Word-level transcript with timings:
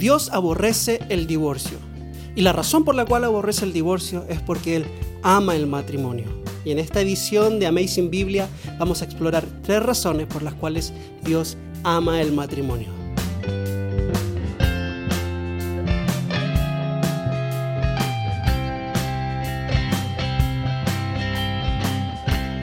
Dios 0.00 0.30
aborrece 0.32 0.98
el 1.10 1.26
divorcio. 1.26 1.76
Y 2.34 2.40
la 2.40 2.54
razón 2.54 2.86
por 2.86 2.94
la 2.94 3.04
cual 3.04 3.22
aborrece 3.24 3.66
el 3.66 3.74
divorcio 3.74 4.24
es 4.30 4.40
porque 4.40 4.76
Él 4.76 4.86
ama 5.22 5.54
el 5.54 5.66
matrimonio. 5.66 6.24
Y 6.64 6.70
en 6.70 6.78
esta 6.78 7.02
edición 7.02 7.60
de 7.60 7.66
Amazing 7.66 8.08
Biblia 8.08 8.48
vamos 8.78 9.02
a 9.02 9.04
explorar 9.04 9.44
tres 9.62 9.82
razones 9.82 10.26
por 10.26 10.42
las 10.42 10.54
cuales 10.54 10.94
Dios 11.22 11.58
ama 11.84 12.22
el 12.22 12.32
matrimonio. 12.32 12.88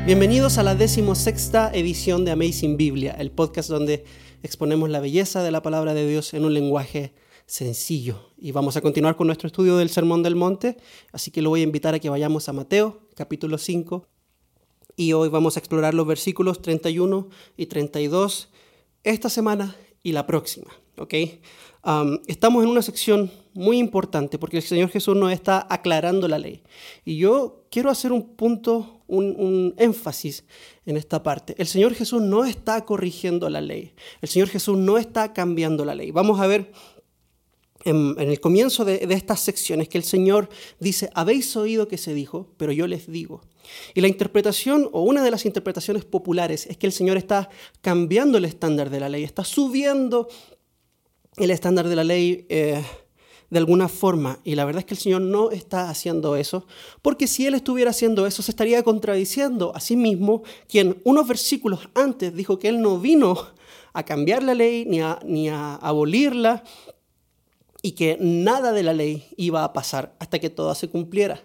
Bienvenidos 0.08 0.58
a 0.58 0.64
la 0.64 0.74
decimosexta 0.74 1.70
edición 1.72 2.26
de 2.26 2.32
Amazing 2.32 2.78
Biblia, 2.78 3.16
el 3.20 3.30
podcast 3.30 3.70
donde 3.70 4.06
exponemos 4.42 4.90
la 4.90 5.02
belleza 5.02 5.44
de 5.44 5.52
la 5.52 5.62
palabra 5.62 5.94
de 5.94 6.10
Dios 6.10 6.34
en 6.34 6.44
un 6.44 6.56
lenguaje 6.56 7.14
sencillo. 7.48 8.20
Y 8.38 8.52
vamos 8.52 8.78
a 8.78 8.82
continuar 8.82 9.16
con 9.16 9.28
nuestro 9.28 9.48
estudio 9.48 9.78
del 9.78 9.90
Sermón 9.90 10.22
del 10.22 10.36
Monte, 10.36 10.78
así 11.12 11.32
que 11.32 11.42
lo 11.42 11.50
voy 11.50 11.62
a 11.62 11.64
invitar 11.64 11.96
a 11.96 12.00
que 12.00 12.10
vayamos 12.10 12.48
a 12.50 12.54
Mateo, 12.54 13.02
capítulo 13.16 13.58
5, 13.58 14.06
y 14.96 15.14
hoy 15.14 15.30
vamos 15.30 15.56
a 15.56 15.60
explorar 15.60 15.94
los 15.94 16.06
versículos 16.06 16.62
31 16.62 17.30
y 17.56 17.68
32 17.68 18.50
esta 19.04 19.30
semana 19.30 19.76
y 20.04 20.12
la 20.12 20.28
próxima. 20.28 20.72
¿ok? 20.98 21.14
estamos 22.28 22.64
en 22.64 22.70
una 22.70 22.82
sección 22.82 23.32
muy 23.54 23.78
importante 23.78 24.38
porque 24.38 24.58
el 24.58 24.64
Señor 24.64 24.90
Jesús 24.90 25.16
nos 25.16 25.32
está 25.32 25.66
aclarando 25.70 26.28
la 26.28 26.38
ley. 26.38 26.64
Y 27.06 27.18
yo 27.18 27.66
quiero 27.72 27.90
hacer 27.90 28.12
un 28.12 28.36
punto, 28.36 29.04
un, 29.08 29.74
énfasis 29.78 30.44
en 30.86 30.98
esta 30.98 31.24
parte. 31.24 31.56
El 31.58 31.68
Señor 31.68 31.94
Jesús 31.94 32.22
no 32.22 32.44
está 32.44 32.84
corrigiendo 32.84 33.50
la 33.50 33.62
ley. 33.62 33.94
El 34.22 34.28
Señor 34.28 34.50
Jesús 34.50 34.78
no 34.78 34.98
está 34.98 35.32
cambiando 35.32 35.86
la 35.86 35.96
ley. 35.96 36.12
Vamos 36.12 36.42
a 36.42 36.48
ver 36.48 36.74
en, 37.88 38.16
el 38.20 38.40
comienzo 38.40 38.84
de, 38.86 39.08
estas 39.10 39.40
secciones 39.40 39.88
que 39.88 39.98
el 39.98 40.04
Señor 40.04 40.50
dice, 40.80 41.10
habéis 41.14 41.56
oído 41.56 41.88
que 41.88 41.98
se 41.98 42.14
dijo, 42.14 42.54
pero 42.58 42.72
yo 42.72 42.86
les 42.86 43.10
digo. 43.10 43.42
Y 43.94 44.02
la 44.02 44.08
interpretación, 44.08 44.90
o 44.92 45.04
una 45.04 45.24
de 45.24 45.32
las 45.32 45.46
interpretaciones 45.46 46.06
populares, 46.06 46.68
es 46.68 46.78
que 46.78 46.88
el 46.88 46.94
Señor 46.94 47.18
está 47.18 47.50
cambiando 47.82 48.38
el 48.38 48.46
estándar 48.46 48.90
de 48.90 49.00
la 49.00 49.10
ley, 49.10 49.24
está 49.24 49.44
subiendo 49.44 50.28
el 51.38 51.52
estándar 51.52 51.88
de 51.88 51.96
la 51.96 52.04
ley 52.04 52.46
eh, 52.50 52.84
de 53.50 53.58
alguna 53.58 53.88
forma. 53.88 54.40
Y 54.44 54.56
la 54.56 54.66
verdad 54.66 54.80
es 54.80 54.86
que 54.86 54.94
el 54.94 55.00
Señor 55.00 55.22
no 55.22 55.52
está 55.52 55.90
haciendo 55.90 56.36
eso, 56.36 56.66
porque 57.02 57.28
si 57.28 57.46
Él 57.46 57.54
estuviera 57.54 57.92
haciendo 57.92 58.28
eso, 58.28 58.42
se 58.42 58.52
estaría 58.52 58.84
contradiciendo 58.84 59.72
a 59.76 59.80
sí 59.80 59.96
mismo, 59.96 60.44
quien 60.68 61.02
unos 61.06 61.28
versículos 61.28 61.88
antes 61.94 62.36
dijo 62.36 62.60
que 62.60 62.68
Él 62.68 62.82
no 62.82 63.00
vino 63.00 63.38
a 63.94 64.04
cambiar 64.04 64.44
la 64.44 64.54
ley 64.54 64.86
ni 64.86 65.50
a 65.50 65.76
abolirla, 65.76 66.64
y 67.82 67.92
que 67.92 68.18
nada 68.20 68.72
de 68.72 68.84
la 68.84 68.94
ley 68.94 69.28
iba 69.38 69.64
a 69.64 69.74
pasar 69.74 70.16
hasta 70.20 70.40
que 70.40 70.50
toda 70.50 70.76
se 70.76 70.90
cumpliera. 70.90 71.44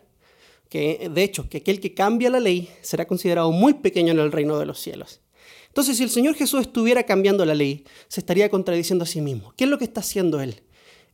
Que, 0.68 1.10
de 1.12 1.22
hecho, 1.22 1.48
que 1.48 1.58
aquel 1.58 1.80
que 1.80 1.94
cambia 1.94 2.30
la 2.30 2.40
ley 2.40 2.70
será 2.80 3.06
considerado 3.06 3.52
muy 3.52 3.74
pequeño 3.74 4.12
en 4.12 4.18
el 4.18 4.32
reino 4.32 4.58
de 4.58 4.66
los 4.66 4.80
cielos. 4.80 5.20
Entonces, 5.68 5.96
si 5.96 6.02
el 6.02 6.10
Señor 6.10 6.34
Jesús 6.34 6.62
estuviera 6.62 7.04
cambiando 7.04 7.44
la 7.44 7.54
ley, 7.54 7.84
se 8.08 8.20
estaría 8.20 8.50
contradiciendo 8.50 9.04
a 9.04 9.06
sí 9.06 9.20
mismo. 9.20 9.52
¿Qué 9.56 9.64
es 9.64 9.70
lo 9.70 9.78
que 9.78 9.84
está 9.84 10.00
haciendo 10.00 10.40
Él? 10.40 10.62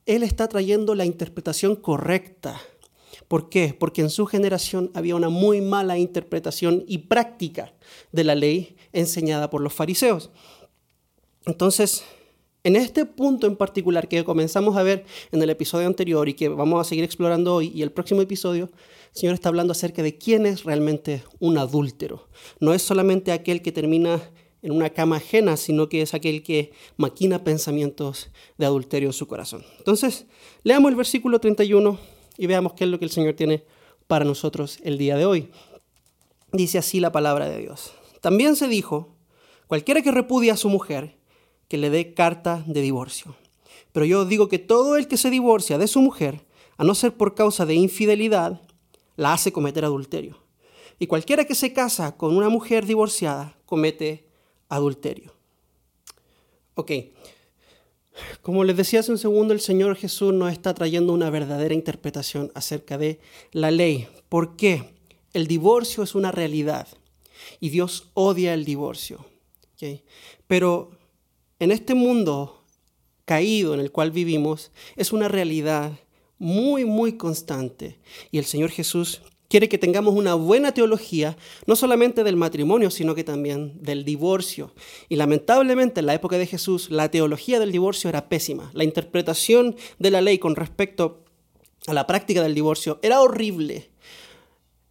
Él 0.06 0.22
está 0.22 0.48
trayendo 0.48 0.94
la 0.94 1.04
interpretación 1.04 1.76
correcta. 1.76 2.60
¿Por 3.28 3.50
qué? 3.50 3.76
Porque 3.78 4.00
en 4.00 4.10
su 4.10 4.26
generación 4.26 4.90
había 4.94 5.14
una 5.16 5.28
muy 5.28 5.60
mala 5.60 5.98
interpretación 5.98 6.84
y 6.88 6.98
práctica 6.98 7.74
de 8.10 8.24
la 8.24 8.34
ley 8.34 8.76
enseñada 8.92 9.50
por 9.50 9.60
los 9.60 9.74
fariseos. 9.74 10.30
Entonces, 11.44 12.04
en 12.68 12.76
este 12.76 13.06
punto 13.06 13.46
en 13.46 13.56
particular 13.56 14.08
que 14.08 14.22
comenzamos 14.24 14.76
a 14.76 14.82
ver 14.82 15.06
en 15.32 15.40
el 15.40 15.48
episodio 15.48 15.86
anterior 15.86 16.28
y 16.28 16.34
que 16.34 16.50
vamos 16.50 16.78
a 16.78 16.84
seguir 16.86 17.02
explorando 17.02 17.54
hoy 17.54 17.72
y 17.74 17.80
el 17.80 17.90
próximo 17.90 18.20
episodio, 18.20 18.64
el 18.66 19.18
Señor 19.18 19.32
está 19.32 19.48
hablando 19.48 19.72
acerca 19.72 20.02
de 20.02 20.18
quién 20.18 20.44
es 20.44 20.64
realmente 20.64 21.24
un 21.38 21.56
adúltero. 21.56 22.28
No 22.60 22.74
es 22.74 22.82
solamente 22.82 23.32
aquel 23.32 23.62
que 23.62 23.72
termina 23.72 24.20
en 24.60 24.72
una 24.72 24.90
cama 24.90 25.16
ajena, 25.16 25.56
sino 25.56 25.88
que 25.88 26.02
es 26.02 26.12
aquel 26.12 26.42
que 26.42 26.72
maquina 26.98 27.42
pensamientos 27.42 28.28
de 28.58 28.66
adulterio 28.66 29.08
en 29.08 29.14
su 29.14 29.26
corazón. 29.26 29.64
Entonces, 29.78 30.26
leamos 30.62 30.90
el 30.90 30.96
versículo 30.96 31.40
31 31.40 31.98
y 32.36 32.46
veamos 32.48 32.74
qué 32.74 32.84
es 32.84 32.90
lo 32.90 32.98
que 32.98 33.06
el 33.06 33.10
Señor 33.10 33.32
tiene 33.32 33.64
para 34.06 34.26
nosotros 34.26 34.78
el 34.82 34.98
día 34.98 35.16
de 35.16 35.24
hoy. 35.24 35.50
Dice 36.52 36.76
así 36.76 37.00
la 37.00 37.12
palabra 37.12 37.48
de 37.48 37.60
Dios. 37.60 37.94
También 38.20 38.56
se 38.56 38.68
dijo, 38.68 39.16
cualquiera 39.68 40.02
que 40.02 40.10
repudia 40.10 40.52
a 40.52 40.58
su 40.58 40.68
mujer, 40.68 41.17
que 41.68 41.78
le 41.78 41.90
dé 41.90 42.14
carta 42.14 42.64
de 42.66 42.80
divorcio. 42.80 43.36
Pero 43.92 44.06
yo 44.06 44.24
digo 44.24 44.48
que 44.48 44.58
todo 44.58 44.96
el 44.96 45.08
que 45.08 45.16
se 45.16 45.30
divorcia 45.30 45.78
de 45.78 45.86
su 45.86 46.00
mujer, 46.00 46.44
a 46.76 46.84
no 46.84 46.94
ser 46.94 47.16
por 47.16 47.34
causa 47.34 47.66
de 47.66 47.74
infidelidad, 47.74 48.60
la 49.16 49.32
hace 49.32 49.52
cometer 49.52 49.84
adulterio. 49.84 50.38
Y 50.98 51.06
cualquiera 51.06 51.44
que 51.44 51.54
se 51.54 51.72
casa 51.72 52.16
con 52.16 52.36
una 52.36 52.48
mujer 52.48 52.86
divorciada 52.86 53.56
comete 53.66 54.26
adulterio. 54.68 55.32
Ok, 56.74 56.92
como 58.42 58.64
les 58.64 58.76
decía 58.76 59.00
hace 59.00 59.12
un 59.12 59.18
segundo, 59.18 59.52
el 59.52 59.60
Señor 59.60 59.96
Jesús 59.96 60.32
nos 60.32 60.52
está 60.52 60.74
trayendo 60.74 61.12
una 61.12 61.30
verdadera 61.30 61.74
interpretación 61.74 62.50
acerca 62.54 62.98
de 62.98 63.20
la 63.52 63.70
ley. 63.70 64.08
¿Por 64.28 64.56
qué? 64.56 64.94
El 65.32 65.46
divorcio 65.46 66.02
es 66.02 66.14
una 66.14 66.32
realidad 66.32 66.88
y 67.60 67.68
Dios 67.68 68.10
odia 68.14 68.54
el 68.54 68.64
divorcio. 68.64 69.24
Pero 70.46 70.90
en 71.58 71.72
este 71.72 71.94
mundo 71.94 72.64
caído 73.24 73.74
en 73.74 73.80
el 73.80 73.92
cual 73.92 74.10
vivimos 74.10 74.70
es 74.96 75.12
una 75.12 75.28
realidad 75.28 75.92
muy, 76.38 76.84
muy 76.84 77.16
constante 77.16 77.98
y 78.30 78.38
el 78.38 78.44
Señor 78.44 78.70
Jesús 78.70 79.20
quiere 79.48 79.68
que 79.68 79.78
tengamos 79.78 80.14
una 80.14 80.34
buena 80.34 80.72
teología, 80.72 81.36
no 81.66 81.74
solamente 81.74 82.22
del 82.22 82.36
matrimonio, 82.36 82.90
sino 82.90 83.14
que 83.14 83.24
también 83.24 83.82
del 83.82 84.04
divorcio. 84.04 84.74
Y 85.08 85.16
lamentablemente 85.16 86.00
en 86.00 86.06
la 86.06 86.14
época 86.14 86.36
de 86.38 86.46
Jesús 86.46 86.90
la 86.90 87.10
teología 87.10 87.58
del 87.58 87.72
divorcio 87.72 88.08
era 88.08 88.28
pésima. 88.28 88.70
La 88.74 88.84
interpretación 88.84 89.76
de 89.98 90.10
la 90.10 90.20
ley 90.20 90.38
con 90.38 90.54
respecto 90.54 91.24
a 91.86 91.94
la 91.94 92.06
práctica 92.06 92.42
del 92.42 92.54
divorcio 92.54 92.98
era 93.02 93.20
horrible. 93.20 93.90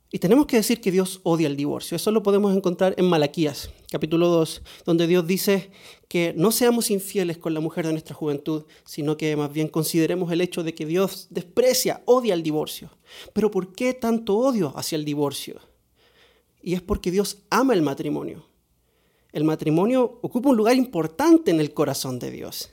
Y 0.10 0.20
tenemos 0.20 0.46
que 0.46 0.58
decir 0.58 0.80
que 0.80 0.92
Dios 0.92 1.20
odia 1.24 1.48
el 1.48 1.58
divorcio. 1.58 1.96
Eso 1.96 2.12
lo 2.12 2.24
podemos 2.24 2.56
encontrar 2.56 2.96
en 2.98 3.06
Malaquías, 3.06 3.70
capítulo 3.92 4.30
2, 4.30 4.62
donde 4.86 5.06
Dios 5.06 5.28
dice 5.28 5.70
que 6.08 6.34
no 6.38 6.52
seamos 6.52 6.90
infieles 6.90 7.38
con 7.38 7.54
la 7.54 7.60
mujer 7.60 7.86
de 7.86 7.92
nuestra 7.92 8.16
juventud, 8.16 8.64
sino 8.86 9.18
que 9.18 9.36
más 9.36 9.52
bien 9.52 9.68
consideremos 9.68 10.32
el 10.32 10.42
hecho 10.42 10.64
de 10.64 10.74
que 10.74 10.86
Dios 10.86 11.28
desprecia, 11.30 12.02
odia 12.06 12.34
el 12.34 12.44
divorcio. 12.44 12.90
Pero 13.34 13.52
¿por 13.52 13.74
qué 13.74 13.94
tanto 13.94 14.38
odio 14.38 14.74
hacia 14.78 14.96
el 14.96 15.06
divorcio? 15.06 15.60
Y 16.62 16.74
es 16.74 16.82
porque 16.82 17.12
Dios 17.12 17.40
ama 17.50 17.74
el 17.74 17.82
matrimonio. 17.82 18.46
El 19.34 19.44
matrimonio 19.44 20.20
ocupa 20.22 20.50
un 20.50 20.58
lugar 20.58 20.76
importante 20.76 21.52
en 21.52 21.60
el 21.60 21.74
corazón 21.74 22.20
de 22.20 22.32
Dios. 22.32 22.72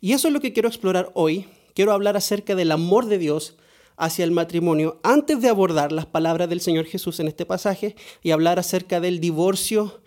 Y 0.00 0.12
eso 0.12 0.28
es 0.28 0.34
lo 0.34 0.40
que 0.40 0.52
quiero 0.52 0.68
explorar 0.68 1.10
hoy. 1.14 1.46
Quiero 1.74 1.92
hablar 1.92 2.16
acerca 2.16 2.54
del 2.54 2.72
amor 2.72 3.06
de 3.06 3.18
Dios 3.18 3.56
hacia 3.96 4.24
el 4.24 4.30
matrimonio 4.30 5.00
antes 5.02 5.40
de 5.40 5.48
abordar 5.48 5.90
las 5.90 6.06
palabras 6.06 6.48
del 6.48 6.60
Señor 6.60 6.86
Jesús 6.86 7.18
en 7.18 7.28
este 7.28 7.44
pasaje 7.44 7.96
y 8.22 8.30
hablar 8.30 8.58
acerca 8.58 9.00
del 9.00 9.18
divorcio 9.18 10.00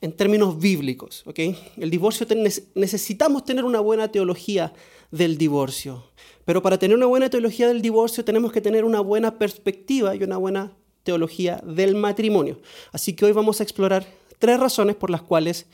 en 0.00 0.12
términos 0.12 0.58
bíblicos. 0.58 1.22
¿okay? 1.26 1.58
El 1.76 1.90
divorcio 1.90 2.26
necesitamos 2.74 3.44
tener 3.44 3.64
una 3.64 3.80
buena 3.80 4.08
teología 4.08 4.72
del 5.10 5.38
divorcio, 5.38 6.04
pero 6.44 6.62
para 6.62 6.78
tener 6.78 6.96
una 6.96 7.06
buena 7.06 7.30
teología 7.30 7.68
del 7.68 7.82
divorcio 7.82 8.24
tenemos 8.24 8.52
que 8.52 8.60
tener 8.60 8.84
una 8.84 9.00
buena 9.00 9.38
perspectiva 9.38 10.14
y 10.14 10.22
una 10.22 10.36
buena 10.36 10.72
teología 11.02 11.62
del 11.64 11.94
matrimonio. 11.94 12.60
Así 12.92 13.14
que 13.14 13.24
hoy 13.24 13.32
vamos 13.32 13.60
a 13.60 13.62
explorar 13.62 14.06
tres 14.38 14.60
razones 14.60 14.96
por 14.96 15.10
las 15.10 15.22
cuales 15.22 15.66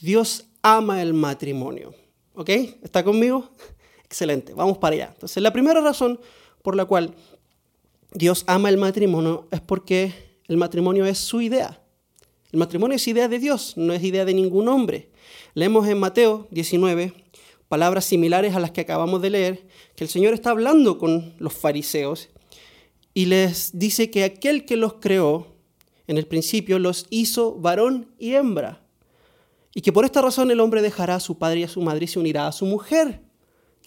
Dios 0.00 0.46
ama 0.62 1.02
el 1.02 1.14
matrimonio. 1.14 1.94
¿Ok? 2.34 2.48
¿Está 2.82 3.02
conmigo? 3.04 3.50
Excelente, 4.04 4.54
vamos 4.54 4.78
para 4.78 4.94
allá. 4.94 5.10
Entonces, 5.14 5.42
la 5.42 5.52
primera 5.52 5.80
razón 5.80 6.20
por 6.62 6.76
la 6.76 6.84
cual 6.84 7.14
Dios 8.12 8.44
ama 8.46 8.68
el 8.68 8.76
matrimonio 8.76 9.48
es 9.50 9.60
porque 9.60 10.12
el 10.46 10.56
matrimonio 10.56 11.06
es 11.06 11.18
su 11.18 11.40
idea. 11.40 11.81
El 12.52 12.58
matrimonio 12.58 12.96
es 12.96 13.08
idea 13.08 13.28
de 13.28 13.38
Dios, 13.38 13.74
no 13.76 13.94
es 13.94 14.04
idea 14.04 14.26
de 14.26 14.34
ningún 14.34 14.68
hombre. 14.68 15.08
Leemos 15.54 15.88
en 15.88 15.98
Mateo 15.98 16.46
19 16.50 17.14
palabras 17.68 18.04
similares 18.04 18.54
a 18.54 18.60
las 18.60 18.70
que 18.70 18.82
acabamos 18.82 19.22
de 19.22 19.30
leer, 19.30 19.66
que 19.96 20.04
el 20.04 20.10
Señor 20.10 20.34
está 20.34 20.50
hablando 20.50 20.98
con 20.98 21.32
los 21.38 21.54
fariseos 21.54 22.28
y 23.14 23.24
les 23.24 23.78
dice 23.78 24.10
que 24.10 24.24
aquel 24.24 24.66
que 24.66 24.76
los 24.76 24.94
creó 24.94 25.46
en 26.06 26.18
el 26.18 26.26
principio 26.26 26.78
los 26.78 27.06
hizo 27.08 27.54
varón 27.54 28.12
y 28.18 28.34
hembra. 28.34 28.82
Y 29.74 29.80
que 29.80 29.92
por 29.92 30.04
esta 30.04 30.20
razón 30.20 30.50
el 30.50 30.60
hombre 30.60 30.82
dejará 30.82 31.14
a 31.14 31.20
su 31.20 31.38
padre 31.38 31.60
y 31.60 31.62
a 31.62 31.68
su 31.68 31.80
madre 31.80 32.04
y 32.04 32.08
se 32.08 32.18
unirá 32.18 32.46
a 32.46 32.52
su 32.52 32.66
mujer. 32.66 33.22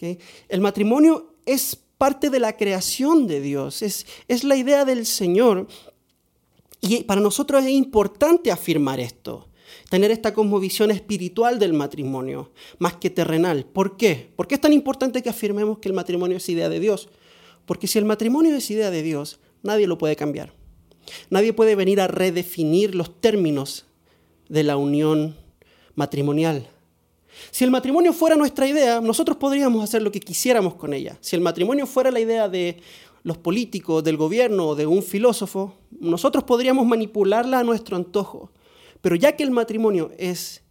El 0.00 0.60
matrimonio 0.60 1.34
es 1.46 1.78
parte 1.98 2.30
de 2.30 2.40
la 2.40 2.56
creación 2.56 3.28
de 3.28 3.40
Dios, 3.40 3.82
es, 3.82 4.06
es 4.26 4.42
la 4.42 4.56
idea 4.56 4.84
del 4.84 5.06
Señor. 5.06 5.68
Y 6.80 7.04
para 7.04 7.20
nosotros 7.20 7.64
es 7.64 7.70
importante 7.70 8.50
afirmar 8.50 9.00
esto. 9.00 9.48
tener 9.90 10.10
esta 10.10 10.34
cosmovisión 10.34 10.90
espiritual 10.90 11.58
del 11.58 11.72
matrimonio, 11.72 12.50
más 12.78 12.94
que 12.94 13.10
terrenal. 13.10 13.64
¿Por 13.64 13.96
qué? 13.96 14.30
¿Por 14.36 14.46
qué 14.46 14.56
es 14.56 14.60
tan 14.60 14.72
importante 14.72 15.22
que 15.22 15.30
afirmemos 15.30 15.78
que 15.78 15.88
el 15.88 15.94
matrimonio 15.94 16.36
es 16.36 16.48
idea 16.48 16.68
de 16.68 16.80
Dios? 16.80 17.08
Porque 17.66 17.86
si 17.86 17.98
el 17.98 18.04
matrimonio 18.04 18.54
es 18.54 18.70
idea 18.70 18.90
de 18.90 19.02
Dios, 19.02 19.38
nadie 19.62 19.86
lo 19.86 19.98
puede 19.98 20.16
cambiar. 20.16 20.52
Nadie 21.30 21.52
puede 21.52 21.74
venir 21.76 22.00
a 22.00 22.08
redefinir 22.08 22.94
los 22.94 23.20
términos 23.20 23.86
de 24.48 24.62
la 24.62 24.76
unión 24.76 25.36
matrimonial. 25.94 26.68
Si 27.50 27.64
el 27.64 27.70
matrimonio 27.70 28.12
fuera 28.12 28.34
nuestra 28.34 28.66
idea, 28.66 29.00
nosotros 29.00 29.36
podríamos 29.36 29.84
hacer 29.84 30.02
lo 30.02 30.10
que 30.10 30.20
quisiéramos 30.20 30.74
con 30.74 30.94
ella. 30.94 31.18
Si 31.20 31.36
el 31.36 31.42
matrimonio 31.42 31.86
fuera 31.86 32.10
la 32.10 32.20
idea 32.20 32.48
de 32.48 32.78
los 33.26 33.38
políticos, 33.38 34.04
del 34.04 34.16
gobierno 34.16 34.68
o 34.68 34.74
de 34.76 34.86
un 34.86 35.02
filósofo, 35.02 35.74
nosotros 35.90 36.44
podríamos 36.44 36.86
manipularla 36.86 37.58
a 37.58 37.64
nuestro 37.64 37.96
antojo. 37.96 38.52
Pero 39.00 39.16
ya 39.16 39.34
que 39.34 39.42
el 39.42 39.50
matrimonio 39.50 40.12
es 40.16 40.62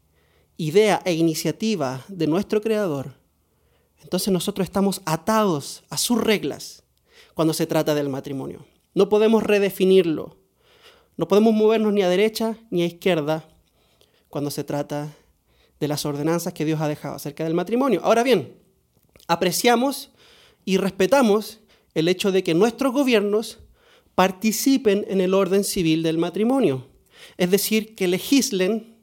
idea 0.55 1.01
e 1.03 1.11
iniciativa 1.11 2.05
de 2.07 2.27
nuestro 2.27 2.61
Creador, 2.61 3.15
entonces 4.01 4.31
nosotros 4.31 4.63
estamos 4.63 5.01
atados 5.03 5.83
a 5.89 5.97
sus 5.97 6.17
reglas 6.17 6.83
cuando 7.33 7.53
se 7.53 7.67
trata 7.67 7.93
del 7.93 8.07
matrimonio. 8.07 8.65
No 8.93 9.09
podemos 9.09 9.43
redefinirlo. 9.43 10.37
No 11.17 11.27
podemos 11.27 11.53
movernos 11.53 11.91
ni 11.91 12.03
a 12.03 12.09
derecha 12.09 12.57
ni 12.69 12.83
a 12.83 12.85
izquierda 12.85 13.43
cuando 14.29 14.49
se 14.49 14.63
trata 14.63 15.13
de 15.81 15.89
las 15.89 16.05
ordenanzas 16.05 16.53
que 16.53 16.63
Dios 16.63 16.79
ha 16.79 16.87
dejado 16.87 17.15
acerca 17.15 17.43
del 17.43 17.53
matrimonio. 17.53 17.99
Ahora 18.01 18.23
bien, 18.23 18.57
apreciamos 19.27 20.11
y 20.63 20.77
respetamos 20.77 21.59
el 21.95 22.07
hecho 22.07 22.31
de 22.31 22.43
que 22.43 22.53
nuestros 22.53 22.93
gobiernos 22.93 23.59
participen 24.13 25.05
en 25.09 25.21
el 25.21 25.33
orden 25.33 25.63
civil 25.63 26.03
del 26.03 26.17
matrimonio. 26.17 26.87
Es 27.37 27.49
decir, 27.49 27.95
que 27.95 28.07
legislen, 28.07 28.95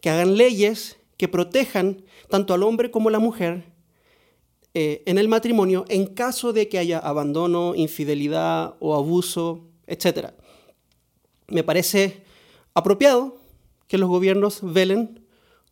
que 0.00 0.10
hagan 0.10 0.36
leyes 0.36 0.98
que 1.16 1.28
protejan 1.28 2.04
tanto 2.28 2.54
al 2.54 2.62
hombre 2.62 2.90
como 2.90 3.08
a 3.08 3.12
la 3.12 3.18
mujer 3.18 3.64
eh, 4.74 5.02
en 5.06 5.16
el 5.16 5.28
matrimonio 5.28 5.86
en 5.88 6.06
caso 6.06 6.52
de 6.52 6.68
que 6.68 6.78
haya 6.78 6.98
abandono, 6.98 7.74
infidelidad 7.74 8.74
o 8.78 8.94
abuso, 8.94 9.64
etc. 9.86 10.32
Me 11.48 11.64
parece 11.64 12.22
apropiado 12.74 13.38
que 13.88 13.98
los 13.98 14.08
gobiernos 14.08 14.60
velen 14.62 15.24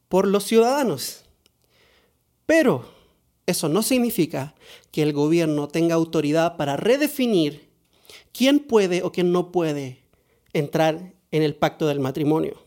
por 0.09 0.27
los 0.27 0.45
ciudadanos. 0.45 1.25
Pero 2.47 2.94
eso 3.47 3.69
no 3.69 3.83
significa 3.83 4.55
que 4.91 5.03
el 5.03 5.13
gobierno 5.13 5.69
tenga 5.69 5.95
autoridad 5.95 6.57
para 6.57 6.77
redefinir 6.77 7.69
quién 8.33 8.61
puede 8.61 9.03
o 9.03 9.13
quién 9.13 9.33
no 9.33 9.53
puede 9.53 10.03
entrar 10.53 11.13
en 11.31 11.43
el 11.43 11.55
pacto 11.55 11.87
del 11.87 12.01
matrimonio 12.01 12.65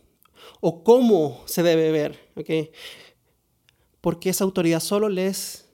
o 0.60 0.84
cómo 0.84 1.42
se 1.46 1.64
debe 1.64 1.92
ver, 1.92 2.20
porque 4.02 4.30
esa 4.30 4.44
autoridad 4.44 4.80
solo 4.80 5.10
le 5.10 5.28
es 5.28 5.66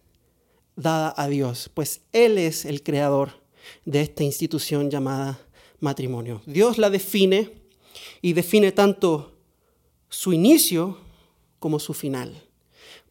dada 0.75 1.13
a 1.15 1.27
Dios, 1.27 1.69
pues 1.73 2.01
Él 2.11 2.37
es 2.37 2.65
el 2.65 2.83
creador 2.83 3.43
de 3.85 4.01
esta 4.01 4.23
institución 4.23 4.89
llamada 4.89 5.39
matrimonio. 5.79 6.41
Dios 6.45 6.77
la 6.77 6.89
define 6.89 7.51
y 8.21 8.33
define 8.33 8.71
tanto 8.71 9.37
su 10.09 10.33
inicio 10.33 10.97
como 11.59 11.79
su 11.79 11.93
final. 11.93 12.43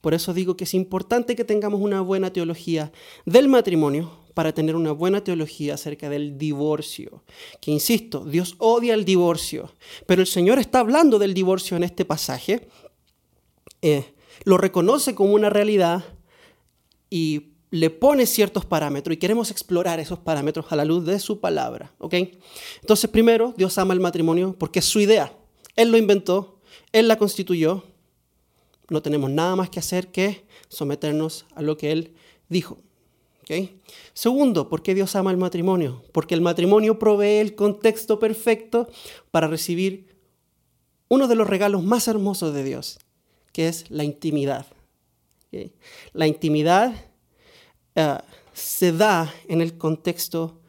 Por 0.03 0.13
eso 0.13 0.35
digo 0.35 0.57
que 0.57 0.65
es 0.65 0.75
importante 0.75 1.35
que 1.35 1.45
tengamos 1.45 1.81
una 1.81 2.03
buena 2.03 2.33
teología 2.33 2.93
del 3.25 3.49
matrimonio 3.49 4.19
para 4.35 4.53
tener 4.53 4.77
una 4.77 4.93
buena 4.93 5.23
teología 5.23 5.75
acerca 5.75 6.11
del 6.11 6.37
divorcio. 6.37 7.23
Que 7.61 7.71
insisto, 7.71 8.25
Dios 8.25 8.57
odia 8.59 8.95
el 8.95 9.05
divorcio, 9.05 9.73
pero 10.07 10.21
el 10.21 10.27
Señor 10.27 10.59
está 10.59 10.81
hablando 10.81 11.19
del 11.19 11.33
divorcio 11.33 11.77
en 11.77 11.85
este 11.85 12.05
pasaje, 12.05 12.69
eh, 13.81 14.13
lo 14.45 14.59
reconoce 14.59 15.15
como 15.15 15.35
una 15.35 15.51
realidad 15.51 16.05
y 17.09 17.53
le 17.71 17.89
pone 17.89 18.27
ciertos 18.27 18.67
parámetros 18.67 19.15
y 19.15 19.19
queremos 19.19 19.51
explorar 19.53 20.01
esos 20.01 20.19
parámetros 20.19 20.67
a 20.71 20.77
la 20.77 20.85
luz 20.85 21.07
de 21.07 21.21
su 21.21 21.41
palabra. 21.41 21.95
¿ok? 21.99 22.15
Entonces, 22.81 23.09
primero, 23.09 23.55
Dios 23.57 23.79
ama 23.79 23.95
el 23.95 24.01
matrimonio 24.01 24.57
porque 24.59 24.81
es 24.81 24.85
su 24.85 24.99
idea. 24.99 25.33
Él 25.77 25.91
lo 25.91 25.97
inventó, 25.97 26.59
Él 26.93 27.07
la 27.07 27.17
constituyó. 27.17 27.85
No 28.91 29.03
tenemos 29.03 29.31
nada 29.31 29.57
más 29.57 29.71
que 29.71 29.79
hacer 29.79 30.09
que 30.09 30.45
someternos 30.69 31.47
a 31.55 31.63
lo 31.63 31.77
que 31.77 31.93
Él 31.93 32.15
dijo. 32.49 32.79
¿ok? 33.43 33.71
Segundo, 34.13 34.69
¿por 34.69 34.83
qué 34.83 34.95
Dios 34.95 35.17
ama 35.17 35.31
el 35.31 35.37
matrimonio? 35.37 36.03
Porque 36.13 36.35
el 36.35 36.41
matrimonio 36.41 36.99
provee 36.99 37.39
el 37.39 37.55
contexto 37.55 38.19
perfecto 38.19 38.89
para 39.31 39.47
recibir 39.47 40.13
uno 41.09 41.29
de 41.29 41.35
los 41.35 41.47
regalos 41.47 41.83
más 41.83 42.09
hermosos 42.09 42.55
de 42.55 42.65
Dios, 42.65 42.99
que 43.53 43.69
es 43.69 43.91
la 43.91 44.05
intimidad. 44.05 44.67
La 46.15 46.27
intimidad 46.27 46.95
eh, 47.95 48.19
se 48.55 48.93
da 48.93 49.33
en 49.49 49.61
el 49.61 49.77
contexto 49.77 50.61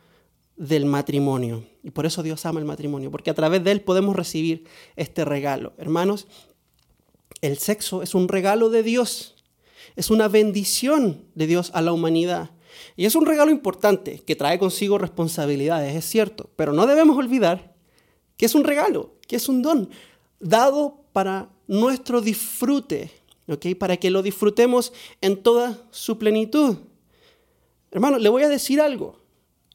del 0.57 0.85
matrimonio. 0.85 1.65
Y 1.83 1.91
por 1.91 2.05
eso 2.05 2.23
Dios 2.23 2.45
ama 2.45 2.59
el 2.59 2.65
matrimonio, 2.65 3.11
porque 3.11 3.29
a 3.29 3.33
través 3.33 3.63
de 3.63 3.71
él 3.71 3.81
podemos 3.81 4.15
recibir 4.15 4.65
este 4.95 5.25
regalo. 5.25 5.73
Hermanos, 5.77 6.27
el 7.43 7.57
sexo 7.57 8.01
es 8.01 8.15
un 8.15 8.29
regalo 8.29 8.69
de 8.69 8.83
Dios, 8.83 9.35
es 9.97 10.09
una 10.09 10.29
bendición 10.29 11.25
de 11.35 11.45
Dios 11.45 11.71
a 11.73 11.81
la 11.81 11.91
humanidad. 11.91 12.51
Y 12.95 13.05
es 13.05 13.15
un 13.15 13.25
regalo 13.25 13.51
importante 13.51 14.19
que 14.25 14.37
trae 14.37 14.57
consigo 14.57 14.97
responsabilidades, 14.97 15.93
es 15.93 16.05
cierto, 16.05 16.49
pero 16.55 16.71
no 16.71 16.87
debemos 16.87 17.17
olvidar 17.17 17.75
que 18.37 18.45
es 18.45 18.55
un 18.55 18.63
regalo, 18.63 19.15
que 19.27 19.35
es 19.35 19.49
un 19.49 19.61
don 19.61 19.89
dado 20.39 21.03
para 21.11 21.49
nuestro 21.67 22.21
disfrute, 22.21 23.11
para 23.77 23.97
que 23.97 24.09
lo 24.09 24.23
disfrutemos 24.23 24.93
en 25.19 25.43
toda 25.43 25.77
su 25.91 26.17
plenitud. 26.17 26.77
Hermano, 27.91 28.19
le 28.19 28.29
voy 28.29 28.43
a 28.43 28.49
decir 28.49 28.79
algo 28.79 29.19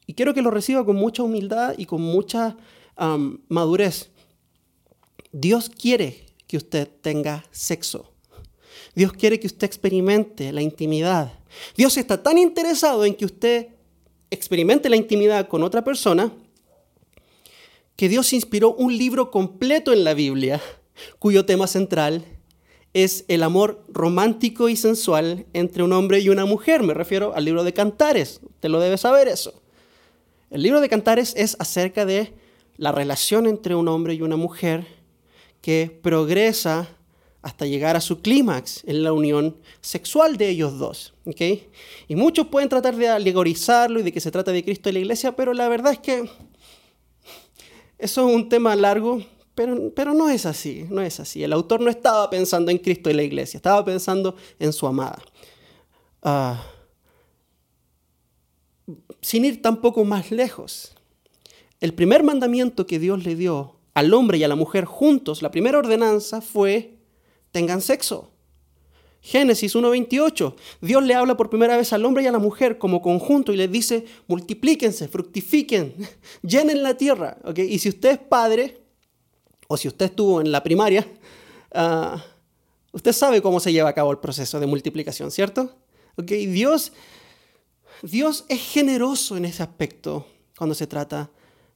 y 0.07 0.15
quiero 0.15 0.33
que 0.33 0.41
lo 0.41 0.49
reciba 0.49 0.83
con 0.83 0.95
mucha 0.95 1.21
humildad 1.21 1.75
y 1.77 1.85
con 1.85 2.01
mucha 2.01 2.57
madurez. 3.47 4.09
Dios 5.31 5.69
quiere 5.69 6.25
que 6.49 6.57
usted 6.57 6.89
tenga 7.01 7.45
sexo. 7.51 8.11
Dios 8.95 9.13
quiere 9.13 9.39
que 9.39 9.45
usted 9.45 9.67
experimente 9.67 10.51
la 10.51 10.63
intimidad. 10.63 11.31
Dios 11.77 11.95
está 11.95 12.23
tan 12.23 12.39
interesado 12.39 13.05
en 13.05 13.13
que 13.13 13.25
usted 13.25 13.67
experimente 14.31 14.89
la 14.89 14.95
intimidad 14.95 15.47
con 15.47 15.61
otra 15.61 15.83
persona 15.83 16.33
que 17.95 18.09
Dios 18.09 18.33
inspiró 18.33 18.73
un 18.73 18.97
libro 18.97 19.29
completo 19.29 19.93
en 19.93 20.03
la 20.03 20.15
Biblia 20.15 20.59
cuyo 21.19 21.45
tema 21.45 21.67
central 21.67 22.25
es 22.95 23.25
el 23.27 23.43
amor 23.43 23.85
romántico 23.87 24.69
y 24.69 24.75
sensual 24.75 25.45
entre 25.53 25.83
un 25.83 25.93
hombre 25.93 26.19
y 26.19 26.29
una 26.29 26.45
mujer. 26.45 26.81
Me 26.81 26.95
refiero 26.95 27.35
al 27.35 27.45
libro 27.45 27.63
de 27.63 27.73
Cantares. 27.73 28.39
Usted 28.43 28.69
lo 28.69 28.79
debe 28.79 28.97
saber 28.97 29.27
eso. 29.27 29.61
El 30.49 30.63
libro 30.63 30.81
de 30.81 30.89
Cantares 30.89 31.35
es 31.37 31.55
acerca 31.59 32.07
de 32.07 32.33
la 32.77 32.91
relación 32.91 33.45
entre 33.45 33.75
un 33.75 33.87
hombre 33.87 34.15
y 34.15 34.23
una 34.23 34.35
mujer 34.35 34.98
que 35.61 35.99
progresa 36.01 36.87
hasta 37.41 37.65
llegar 37.65 37.95
a 37.95 38.01
su 38.01 38.21
clímax 38.21 38.83
en 38.85 39.03
la 39.03 39.13
unión 39.13 39.57
sexual 39.81 40.37
de 40.37 40.49
ellos 40.49 40.77
dos. 40.77 41.13
Y 42.07 42.15
muchos 42.15 42.47
pueden 42.47 42.69
tratar 42.69 42.95
de 42.95 43.07
alegorizarlo 43.07 43.99
y 43.99 44.03
de 44.03 44.11
que 44.11 44.19
se 44.19 44.31
trata 44.31 44.51
de 44.51 44.63
Cristo 44.63 44.89
y 44.89 44.93
la 44.93 44.99
iglesia, 44.99 45.35
pero 45.35 45.53
la 45.53 45.69
verdad 45.69 45.93
es 45.93 45.99
que 45.99 46.29
eso 47.97 48.29
es 48.29 48.35
un 48.35 48.49
tema 48.49 48.75
largo 48.75 49.21
pero, 49.93 50.13
no 50.13 50.29
es 50.29 50.45
así, 50.45 50.85
no 50.89 51.01
es 51.01 51.19
así. 51.19 51.43
El 51.43 51.51
autor 51.51 51.81
no 51.81 51.89
estaba 51.89 52.29
pensando 52.29 52.71
en 52.71 52.77
Cristo 52.77 53.09
y 53.09 53.13
la 53.13 53.23
iglesia, 53.23 53.57
estaba 53.57 53.83
pensando 53.83 54.37
en 54.57 54.71
su 54.71 54.87
amada. 54.87 55.21
Ah, 56.23 56.63
sin 59.19 59.43
ir 59.43 59.61
tampoco 59.61 60.05
más 60.05 60.31
lejos, 60.31 60.95
el 61.81 61.93
primer 61.93 62.23
mandamiento 62.23 62.87
que 62.87 62.99
Dios 62.99 63.25
le 63.25 63.35
dio 63.35 63.75
al 63.99 64.13
hombre 64.13 64.37
y 64.37 64.43
a 64.43 64.47
la 64.47 64.55
mujer 64.55 64.85
juntos, 64.85 65.41
la 65.41 65.51
primera 65.51 65.77
ordenanza 65.77 66.39
fue, 66.39 66.97
tengan 67.51 67.81
sexo. 67.81 68.31
Génesis 69.21 69.75
1.28, 69.75 70.55
Dios 70.79 71.03
le 71.03 71.13
habla 71.13 71.35
por 71.35 71.49
primera 71.49 71.75
vez 71.75 71.91
al 71.91 72.05
hombre 72.05 72.23
y 72.23 72.27
a 72.27 72.31
la 72.31 72.39
mujer 72.39 72.77
como 72.77 73.01
conjunto 73.01 73.51
y 73.51 73.57
les 73.57 73.69
dice, 73.69 74.05
multiplíquense, 74.27 75.09
fructifiquen, 75.09 75.95
llenen 76.41 76.81
la 76.81 76.95
tierra. 76.95 77.37
Y 77.57 77.79
si 77.79 77.89
usted 77.89 78.11
es 78.11 78.17
padre, 78.19 78.81
o 79.67 79.75
si 79.75 79.89
usted 79.89 80.05
estuvo 80.05 80.39
en 80.39 80.49
la 80.53 80.63
primaria, 80.63 81.05
ah, 81.73 82.23
usted 82.93 83.11
sabe 83.11 83.41
cómo 83.41 83.59
se 83.59 83.73
lleva 83.73 83.89
a 83.89 83.93
cabo 83.93 84.11
el 84.11 84.19
proceso 84.19 84.61
de 84.61 84.65
multiplicación, 84.65 85.29
¿cierto? 85.29 85.75
Okay, 86.15 86.45
Dios, 86.45 86.93
Dios 88.01 88.45
es 88.47 88.61
generoso 88.61 89.35
en 89.35 89.43
ese 89.43 89.61
aspecto 89.61 90.25
cuando 90.57 90.73
se 90.73 90.87
trata 90.87 91.29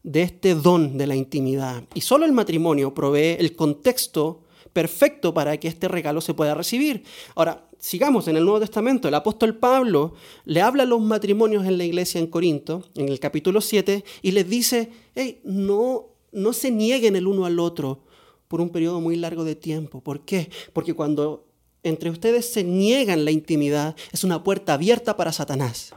de 0.03 0.21
este 0.21 0.55
don 0.55 0.97
de 0.97 1.07
la 1.07 1.15
intimidad. 1.15 1.83
Y 1.93 2.01
solo 2.01 2.25
el 2.25 2.33
matrimonio 2.33 2.93
provee 2.93 3.37
el 3.39 3.55
contexto 3.55 4.41
perfecto 4.71 5.33
para 5.33 5.57
que 5.57 5.67
este 5.67 5.87
regalo 5.87 6.21
se 6.21 6.33
pueda 6.33 6.53
recibir. 6.53 7.03
Ahora, 7.35 7.67
sigamos 7.79 8.27
en 8.27 8.37
el 8.37 8.43
Nuevo 8.43 8.59
Testamento. 8.59 9.07
El 9.07 9.15
apóstol 9.15 9.57
Pablo 9.57 10.13
le 10.45 10.61
habla 10.61 10.83
a 10.83 10.87
los 10.87 11.01
matrimonios 11.01 11.65
en 11.65 11.77
la 11.77 11.85
iglesia 11.85 12.19
en 12.19 12.27
Corinto, 12.27 12.83
en 12.95 13.09
el 13.09 13.19
capítulo 13.19 13.61
7, 13.61 14.03
y 14.21 14.31
les 14.31 14.49
dice, 14.49 14.91
hey, 15.15 15.41
no 15.43 16.13
no 16.33 16.51
se 16.51 16.71
nieguen 16.71 17.15
el 17.15 17.27
uno 17.27 17.45
al 17.45 17.59
otro 17.59 18.03
por 18.47 18.59
un 18.59 18.69
periodo 18.69 18.99
muy 18.99 19.15
largo 19.15 19.43
de 19.43 19.55
tiempo. 19.55 20.01
¿Por 20.01 20.25
qué? 20.25 20.49
Porque 20.73 20.93
cuando 20.93 21.47
entre 21.83 22.09
ustedes 22.09 22.51
se 22.51 22.63
niegan 22.63 23.25
la 23.25 23.31
intimidad, 23.31 23.95
es 24.11 24.23
una 24.23 24.43
puerta 24.43 24.73
abierta 24.73 25.15
para 25.15 25.31
Satanás. 25.31 25.93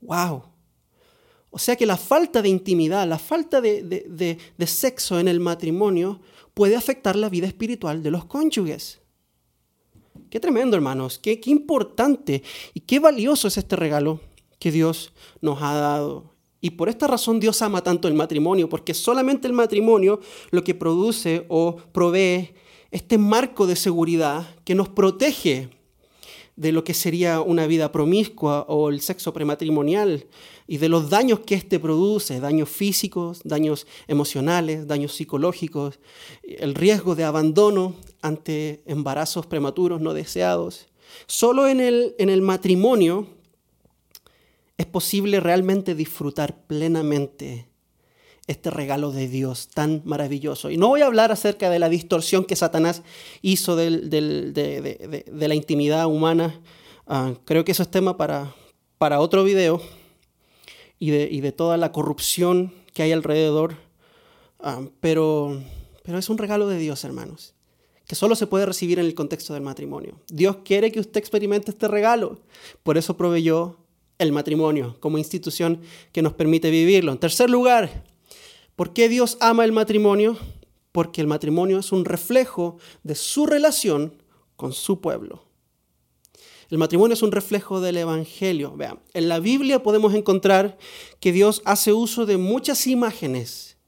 ¡Wow! 0.00 0.44
O 1.50 1.58
sea 1.58 1.76
que 1.76 1.86
la 1.86 1.96
falta 1.96 2.42
de 2.42 2.48
intimidad, 2.48 3.08
la 3.08 3.18
falta 3.18 3.60
de, 3.60 4.38
sexo 4.66 5.18
en 5.18 5.28
el 5.28 5.40
matrimonio 5.40 6.20
puede 6.54 6.76
afectar 6.76 7.16
la 7.16 7.28
vida 7.28 7.46
espiritual 7.46 8.02
de 8.02 8.10
los 8.10 8.26
cónyuges. 8.26 9.00
Qué 10.30 10.40
tremendo, 10.40 10.76
hermanos, 10.76 11.18
qué, 11.18 11.40
qué 11.40 11.50
importante 11.50 12.42
y 12.74 12.80
qué 12.80 12.98
valioso 12.98 13.48
es 13.48 13.56
este 13.56 13.76
regalo 13.76 14.20
que 14.58 14.70
Dios 14.70 15.12
nos 15.40 15.62
ha 15.62 15.74
dado. 15.74 16.34
Y 16.60 16.70
por 16.70 16.88
esta 16.88 17.06
razón 17.06 17.40
Dios 17.40 17.62
ama 17.62 17.82
tanto 17.82 18.08
el 18.08 18.14
matrimonio, 18.14 18.68
porque 18.68 18.92
solamente 18.92 19.46
el 19.46 19.54
matrimonio 19.54 20.20
lo 20.50 20.64
que 20.64 20.74
produce 20.74 21.46
o 21.48 21.76
provee 21.92 22.52
este 22.90 23.16
marco 23.16 23.66
de 23.66 23.76
seguridad 23.76 24.54
que 24.64 24.74
nos 24.74 24.88
protege 24.88 25.70
de 26.58 26.72
lo 26.72 26.82
que 26.82 26.92
sería 26.92 27.40
una 27.40 27.68
vida 27.68 27.92
promiscua 27.92 28.62
o 28.66 28.88
el 28.88 29.00
sexo 29.00 29.32
prematrimonial 29.32 30.26
y 30.66 30.78
de 30.78 30.88
los 30.88 31.08
daños 31.08 31.38
que 31.40 31.54
éste 31.54 31.78
produce, 31.78 32.40
daños 32.40 32.68
físicos, 32.68 33.42
daños 33.44 33.86
emocionales, 34.08 34.88
daños 34.88 35.14
psicológicos, 35.14 36.00
el 36.42 36.74
riesgo 36.74 37.14
de 37.14 37.22
abandono 37.22 37.94
ante 38.22 38.82
embarazos 38.86 39.46
prematuros 39.46 40.00
no 40.00 40.14
deseados. 40.14 40.88
Solo 41.28 41.68
en 41.68 41.78
el, 41.78 42.16
en 42.18 42.28
el 42.28 42.42
matrimonio 42.42 43.28
es 44.76 44.86
posible 44.86 45.38
realmente 45.38 45.94
disfrutar 45.94 46.66
plenamente 46.66 47.67
este 48.48 48.70
regalo 48.70 49.12
de 49.12 49.28
Dios 49.28 49.68
tan 49.68 50.02
maravilloso. 50.04 50.70
Y 50.70 50.78
no 50.78 50.88
voy 50.88 51.02
a 51.02 51.06
hablar 51.06 51.30
acerca 51.30 51.68
de 51.70 51.78
la 51.78 51.90
distorsión 51.90 52.44
que 52.44 52.56
Satanás 52.56 53.02
hizo 53.42 53.76
de, 53.76 53.90
la 55.36 55.54
intimidad 55.54 56.06
humana. 56.06 56.58
Ah, 57.06 57.34
creo 57.44 57.64
que 57.64 57.72
eso 57.72 57.82
es 57.82 57.90
tema 57.90 58.16
para, 58.16 58.54
para 58.96 59.20
otro 59.20 59.44
video. 59.44 59.80
Y, 60.98 61.10
de, 61.10 61.52
toda 61.52 61.76
la 61.76 61.92
corrupción 61.92 62.72
que 62.94 63.02
hay 63.02 63.12
alrededor. 63.12 63.76
Ah, 64.60 64.80
pero, 65.00 65.62
pero 66.02 66.18
es 66.18 66.30
un 66.30 66.38
regalo 66.38 66.68
de 66.68 66.78
Dios, 66.78 67.04
hermanos, 67.04 67.54
que 68.06 68.16
solo 68.16 68.34
se 68.34 68.46
puede 68.46 68.64
recibir 68.64 68.98
en 68.98 69.04
el 69.04 69.14
contexto 69.14 69.52
del 69.52 69.62
matrimonio. 69.62 70.18
Dios 70.28 70.56
quiere 70.64 70.90
que 70.90 71.00
usted 71.00 71.18
experimente 71.18 71.70
este 71.70 71.86
regalo. 71.86 72.40
Por 72.82 72.96
eso 72.96 73.14
proveyó 73.14 73.76
el 74.16 74.32
matrimonio 74.32 74.96
como 75.00 75.18
institución 75.18 75.82
que 76.12 76.22
nos 76.22 76.32
permite 76.32 76.70
vivirlo. 76.70 77.12
En 77.12 77.18
tercer 77.18 77.50
lugar, 77.50 78.04
¿por 78.78 78.92
qué 78.92 79.08
Dios 79.08 79.36
ama 79.40 79.64
el 79.64 79.72
matrimonio? 79.72 80.38
Porque 80.92 81.20
el 81.20 81.26
matrimonio 81.26 81.80
es 81.80 81.90
un 81.90 82.04
reflejo 82.04 82.76
de 83.02 83.16
su 83.16 83.44
relación 83.44 84.22
con 84.54 84.72
su 84.72 85.00
pueblo. 85.00 85.42
El 86.70 86.78
matrimonio 86.78 87.14
es 87.14 87.22
un 87.22 87.32
reflejo 87.32 87.80
del 87.80 87.96
Evangelio. 87.96 88.76
Vean, 88.76 89.00
en 89.14 89.28
la 89.28 89.40
Biblia 89.40 89.82
podemos 89.82 90.14
encontrar 90.14 90.78
que 91.18 91.32
Dios 91.32 91.60
hace 91.64 91.92
uso 91.92 92.24
de 92.24 92.36
muchas 92.36 92.86
imágenes 92.86 93.78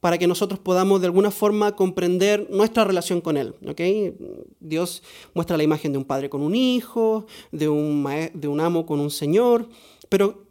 para 0.00 0.18
que 0.18 0.26
nosotros 0.26 0.58
podamos 0.58 1.00
de 1.00 1.06
alguna 1.06 1.30
forma 1.30 1.76
comprender 1.76 2.48
nuestra 2.50 2.82
relación 2.82 3.20
con 3.20 3.36
Él. 3.36 3.54
¿okay? 3.68 4.16
Dios 4.58 5.04
muestra 5.32 5.56
la 5.56 5.62
imagen 5.62 5.92
de 5.92 5.98
un 5.98 6.04
padre 6.04 6.28
con 6.28 6.40
un 6.42 6.56
hijo, 6.56 7.26
de 7.52 7.68
un, 7.68 8.04
de 8.34 8.48
un 8.48 8.58
amo 8.58 8.84
con 8.84 8.98
un 8.98 9.10
señor, 9.10 9.68
pero 10.08 10.43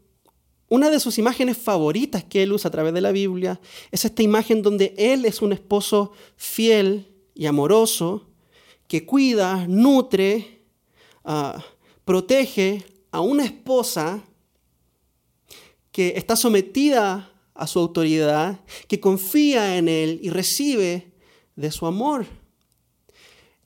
una 0.73 0.89
de 0.89 0.99
sus 0.99 1.19
imágenes 1.19 1.55
favoritas 1.55 2.23
que 2.23 2.41
Él 2.41 2.51
usa 2.51 2.69
a 2.69 2.71
través 2.71 2.95
de 2.95 3.01
la 3.01 3.11
Biblia 3.11 3.61
es 3.91 4.05
esta 4.05 4.23
imagen 4.23 4.63
donde 4.63 4.95
Él 4.97 5.23
es 5.23 5.43
un 5.43 5.53
esposo 5.53 6.13
fiel 6.35 7.13
y 7.35 7.45
amoroso 7.45 8.25
que 8.87 9.05
cuida, 9.05 9.67
nutre, 9.67 10.63
ah, 11.25 11.63
protege 12.03 12.83
a 13.11 13.21
una 13.21 13.45
esposa 13.45 14.23
que 15.91 16.13
está 16.15 16.35
sometida 16.35 17.31
a 17.53 17.67
su 17.67 17.77
autoridad, 17.77 18.59
que 18.87 18.99
confía 18.99 19.77
en 19.77 19.87
Él 19.87 20.19
y 20.23 20.31
recibe 20.31 21.11
de 21.55 21.69
su 21.69 21.85
amor. 21.85 22.25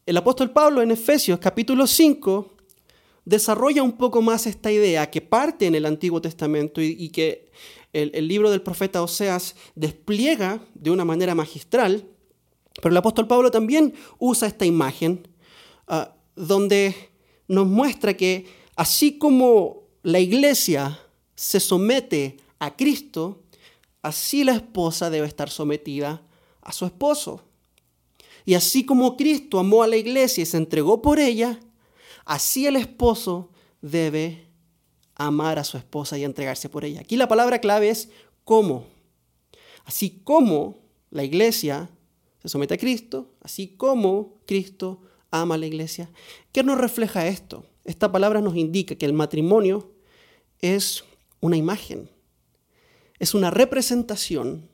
El 0.06 0.18
apóstol 0.18 0.52
Pablo 0.52 0.82
en 0.82 0.92
Efesios 0.92 1.40
capítulo 1.40 1.88
5 1.88 2.57
desarrolla 3.28 3.84
un 3.84 3.92
poco 3.92 4.22
más 4.22 4.48
esta 4.48 4.72
idea 4.72 5.12
que 5.12 5.20
parte 5.20 5.66
en 5.66 5.76
el 5.76 5.86
Antiguo 5.86 6.22
Testamento 6.22 6.82
y, 6.82 7.10
que 7.10 7.52
el, 7.92 8.26
libro 8.26 8.50
del 8.50 8.62
profeta 8.62 9.04
Oseas 9.04 9.54
despliega 9.76 10.62
de 10.74 10.92
una 10.92 11.04
manera 11.04 11.36
magistral, 11.36 12.08
pero 12.82 12.94
el 12.94 12.98
apóstol 12.98 13.28
Pablo 13.28 13.52
también 13.52 13.94
usa 14.18 14.48
esta 14.48 14.66
imagen 14.66 15.28
ah, 15.90 16.16
donde 16.38 16.96
nos 17.50 17.68
muestra 17.68 18.16
que 18.16 18.46
así 18.78 19.18
como 19.18 19.84
la 20.04 20.22
iglesia 20.22 20.98
se 21.36 21.60
somete 21.60 22.38
a 22.60 22.78
Cristo, 22.78 23.44
así 24.04 24.46
la 24.46 24.54
esposa 24.54 25.10
debe 25.10 25.28
estar 25.28 25.50
sometida 25.50 26.22
a 26.62 26.72
su 26.72 26.86
esposo. 26.86 27.42
Y 28.46 28.54
así 28.54 28.86
como 28.86 29.18
Cristo 29.18 29.60
amó 29.60 29.84
a 29.84 29.88
la 29.88 29.98
iglesia 29.98 30.44
y 30.44 30.46
se 30.46 30.56
entregó 30.56 31.02
por 31.02 31.20
ella, 31.20 31.60
así 32.28 32.68
el 32.68 32.76
esposo 32.76 33.50
debe 33.82 34.48
amar 35.16 35.58
a 35.58 35.64
su 35.64 35.78
esposa 35.78 36.18
y 36.18 36.24
entregarse 36.24 36.70
por 36.70 36.86
ella. 36.86 37.02
Aquí 37.02 37.18
la 37.18 37.28
palabra 37.28 37.60
clave 37.60 37.90
es 37.90 38.10
cómo. 38.44 38.86
Así 39.86 40.22
como 40.24 40.78
la 41.10 41.24
iglesia 41.24 41.90
se 42.42 42.50
somete 42.50 42.76
a 42.76 42.78
Cristo, 42.78 43.34
así 43.42 43.70
como 43.70 44.40
Cristo 44.46 45.02
ama 45.32 45.56
a 45.56 45.58
la 45.58 45.66
iglesia. 45.66 46.12
¿Qué 46.52 46.62
nos 46.62 46.78
refleja 46.78 47.28
esto? 47.28 47.66
Esta 47.84 48.12
palabra 48.12 48.42
nos 48.42 48.56
indica 48.56 48.96
que 48.96 49.06
el 49.06 49.14
matrimonio 49.14 49.92
es 50.60 51.04
una 51.40 51.58
imagen 51.58 52.10
es 53.20 53.34
una 53.34 53.52
representación 53.52 54.70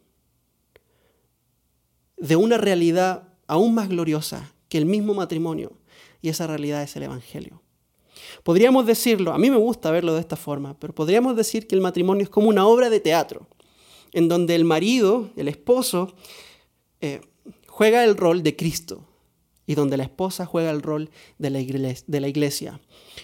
de 2.18 2.36
una 2.36 2.58
realidad 2.58 3.30
aún 3.48 3.74
más 3.74 3.90
gloriosa 3.90 4.54
que 4.70 4.78
el 4.78 4.86
mismo 4.86 5.14
matrimonio, 5.14 5.74
y 6.24 6.30
esa 6.30 6.48
realidad 6.48 6.82
es 6.82 6.96
el 6.96 7.04
Evangelio. 7.04 7.62
Podríamos 8.44 8.86
decirlo, 8.86 9.34
a 9.34 9.38
mí 9.38 9.52
me 9.52 9.58
gusta 9.58 9.92
verlo 9.92 10.14
de 10.14 10.22
esta 10.22 10.38
forma, 10.38 10.80
pero 10.80 10.96
podríamos 10.96 11.36
decir 11.36 11.68
que 11.68 11.76
el 11.76 11.82
matrimonio 11.82 12.24
es 12.24 12.30
como 12.30 12.48
una 12.48 12.66
obra 12.66 12.90
de 12.90 13.02
teatro, 13.02 13.48
en 14.14 14.30
donde 14.30 14.56
el 14.56 14.64
marido, 14.64 15.32
el 15.36 15.50
esposo, 15.50 16.16
eh, 17.02 17.20
juega 17.68 18.06
el 18.06 18.16
rol 18.16 18.42
de 18.42 18.56
Cristo 18.56 19.06
y 19.68 19.76
donde 19.76 19.98
la 19.98 20.04
esposa 20.04 20.46
juega 20.46 20.72
el 20.72 20.82
rol 20.82 21.10
de 21.40 21.50
la, 21.50 21.60
de 21.60 22.20
la 22.22 22.28
iglesia, 22.30 22.80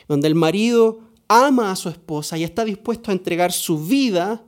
donde 0.09 0.27
el 0.27 0.35
marido 0.35 0.99
ama 1.29 1.71
a 1.71 1.77
su 1.77 1.87
esposa 1.87 2.37
y 2.37 2.43
está 2.43 2.65
dispuesto 2.65 3.11
a 3.11 3.13
entregar 3.13 3.53
su 3.53 3.79
vida 3.85 4.43